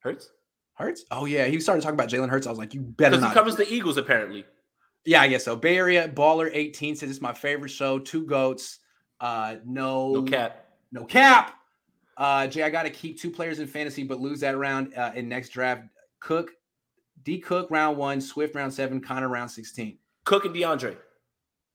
Hurts. 0.00 0.30
Hurts. 0.74 1.04
Oh 1.10 1.24
yeah, 1.24 1.46
he 1.46 1.60
started 1.60 1.82
talking 1.82 1.94
about 1.94 2.08
Jalen 2.08 2.30
Hurts. 2.30 2.46
I 2.46 2.50
was 2.50 2.58
like, 2.58 2.72
you 2.72 2.80
better 2.80 3.16
because 3.16 3.30
he 3.30 3.34
covers 3.34 3.56
the 3.56 3.72
Eagles 3.72 3.96
apparently. 3.96 4.44
Yeah, 5.04 5.22
I 5.22 5.28
guess 5.28 5.44
so. 5.44 5.56
Bay 5.56 5.76
Area 5.76 6.04
uh, 6.04 6.08
Baller 6.08 6.50
18 6.52 6.96
says 6.96 7.10
it's 7.10 7.20
my 7.20 7.32
favorite 7.32 7.70
show. 7.70 7.98
Two 7.98 8.26
goats. 8.26 8.78
Uh, 9.20 9.56
no, 9.64 10.12
no 10.12 10.22
cap, 10.22 10.66
no 10.92 11.04
cap. 11.04 11.54
Uh, 12.16 12.46
Jay, 12.46 12.62
I 12.62 12.70
got 12.70 12.82
to 12.82 12.90
keep 12.90 13.20
two 13.20 13.30
players 13.30 13.60
in 13.60 13.66
fantasy, 13.66 14.02
but 14.02 14.20
lose 14.20 14.40
that 14.40 14.56
round 14.56 14.94
uh, 14.94 15.12
in 15.14 15.28
next 15.28 15.50
draft. 15.50 15.84
Cook, 16.20 16.50
D. 17.22 17.38
Cook 17.38 17.70
round 17.70 17.96
one, 17.96 18.20
Swift 18.20 18.54
round 18.54 18.72
seven, 18.72 19.00
Conner 19.00 19.28
round 19.28 19.50
sixteen. 19.50 19.98
Cook 20.24 20.44
and 20.44 20.54
DeAndre. 20.54 20.96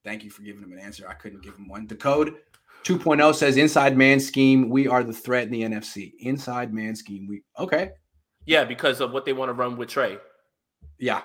Thank 0.04 0.24
you 0.24 0.30
for 0.30 0.42
giving 0.42 0.62
him 0.62 0.72
an 0.74 0.80
answer. 0.80 1.08
I 1.08 1.14
couldn't 1.14 1.42
give 1.42 1.56
him 1.56 1.68
one. 1.68 1.88
The 1.88 1.96
code 1.96 2.36
2.0 2.84 3.34
says 3.34 3.56
inside 3.58 3.98
man 3.98 4.20
scheme. 4.20 4.70
We 4.70 4.88
are 4.88 5.04
the 5.04 5.14
threat 5.14 5.46
in 5.46 5.52
the 5.52 5.64
NFC. 5.64 6.14
Inside 6.20 6.74
man 6.74 6.96
scheme. 6.96 7.28
We 7.28 7.44
okay. 7.58 7.92
Yeah, 8.46 8.66
because 8.66 9.00
of 9.00 9.12
what 9.12 9.24
they 9.24 9.32
want 9.32 9.50
to 9.50 9.54
run 9.54 9.78
with 9.78 9.90
Trey. 9.90 10.18
Yeah. 11.00 11.22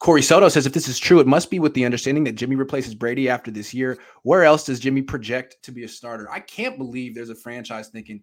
Corey 0.00 0.22
Soto 0.22 0.48
says, 0.48 0.66
if 0.66 0.72
this 0.72 0.88
is 0.88 0.98
true, 0.98 1.20
it 1.20 1.26
must 1.26 1.50
be 1.50 1.58
with 1.58 1.74
the 1.74 1.84
understanding 1.84 2.24
that 2.24 2.34
Jimmy 2.34 2.56
replaces 2.56 2.94
Brady 2.94 3.28
after 3.28 3.50
this 3.50 3.74
year. 3.74 3.98
Where 4.22 4.44
else 4.44 4.64
does 4.64 4.80
Jimmy 4.80 5.02
project 5.02 5.56
to 5.62 5.72
be 5.72 5.84
a 5.84 5.88
starter? 5.88 6.28
I 6.30 6.40
can't 6.40 6.78
believe 6.78 7.14
there's 7.14 7.28
a 7.28 7.34
franchise 7.34 7.88
thinking, 7.88 8.22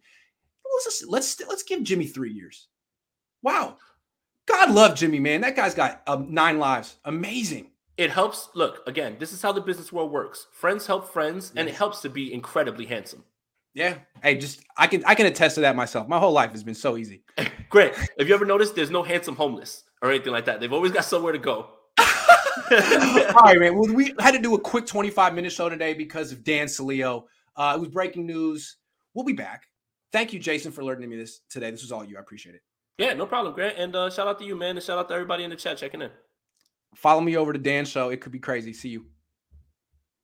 let's 0.74 0.86
just, 0.86 1.10
let's 1.10 1.48
let's 1.48 1.64
give 1.64 1.84
Jimmy 1.84 2.08
three 2.08 2.32
years. 2.32 2.68
Wow, 3.44 3.78
God 4.48 4.72
love 4.72 4.96
Jimmy, 4.96 5.20
man. 5.20 5.42
That 5.42 5.56
guy's 5.56 5.76
got 5.76 6.02
um, 6.08 6.34
nine 6.34 6.58
lives. 6.58 6.98
Amazing. 7.06 7.70
It 7.98 8.12
helps. 8.12 8.50
Look 8.56 8.82
again. 8.88 9.16
This 9.20 9.32
is 9.32 9.42
how 9.42 9.52
the 9.52 9.62
business 9.62 9.94
world 9.94 10.12
works. 10.12 10.48
Friends 10.52 10.88
help 10.88 11.12
friends, 11.12 11.54
and 11.56 11.70
it 11.70 11.76
helps 11.76 12.02
to 12.02 12.10
be 12.10 12.34
incredibly 12.34 12.86
handsome. 12.86 13.24
Yeah. 13.76 14.00
Hey, 14.24 14.36
just 14.38 14.64
I 14.78 14.88
can 14.88 15.06
I 15.06 15.14
can 15.14 15.28
attest 15.28 15.56
to 15.56 15.62
that 15.62 15.76
myself. 15.76 16.08
My 16.08 16.18
whole 16.18 16.32
life 16.32 16.52
has 16.52 16.64
been 16.64 16.76
so 16.76 16.98
easy. 16.98 17.22
Great. 17.70 17.94
Have 18.18 18.28
you 18.28 18.34
ever 18.34 18.46
noticed 18.46 18.76
there's 18.76 18.90
no 18.90 19.04
handsome 19.04 19.36
homeless? 19.36 19.84
Or 20.02 20.12
anything 20.12 20.34
like 20.34 20.46
that. 20.46 20.60
They've 20.60 20.74
always 20.74 20.92
got 20.92 21.06
somewhere 21.06 21.34
to 21.34 21.40
go. 21.40 21.70
All 21.98 23.44
right, 23.44 23.60
man. 23.60 23.76
Well, 23.76 23.94
we 23.94 24.14
had 24.20 24.32
to 24.32 24.40
do 24.40 24.56
a 24.56 24.60
quick 24.60 24.86
25 24.86 25.34
minute 25.34 25.52
show 25.52 25.70
today 25.70 25.94
because 25.94 26.32
of 26.32 26.44
Dan 26.44 26.68
Sileo. 26.68 27.24
Uh, 27.56 27.74
it 27.76 27.80
was 27.80 27.90
breaking 27.90 28.26
news. 28.26 28.78
We'll 29.14 29.26
be 29.26 29.34
back. 29.34 29.64
Thank 30.12 30.34
you, 30.34 30.40
Jason, 30.40 30.72
for 30.72 30.82
alerting 30.82 31.10
me 31.10 31.18
this 31.18 31.42
today. 31.50 31.72
This 31.72 31.82
was 31.82 31.92
all 31.92 32.04
you. 32.04 32.18
I 32.18 32.20
appreciate 32.20 32.56
it. 32.56 32.62
Yeah, 32.98 33.14
no 33.14 33.26
problem, 33.26 33.54
Grant. 33.54 33.78
And 33.78 33.96
uh, 33.96 34.10
shout 34.10 34.28
out 34.28 34.40
to 34.40 34.46
you, 34.46 34.56
man. 34.56 34.76
And 34.76 34.84
shout 34.84 34.98
out 34.98 35.08
to 35.10 35.14
everybody 35.14 35.44
in 35.44 35.50
the 35.50 35.56
chat 35.56 35.78
checking 35.78 36.02
in. 36.02 36.10
Follow 36.96 37.22
me 37.22 37.38
over 37.38 37.54
to 37.54 37.60
Dan 37.60 37.86
Show. 37.86 38.10
It 38.10 38.22
could 38.22 38.32
be 38.32 38.40
crazy. 38.40 38.74
See 38.74 38.90
you. 38.90 39.06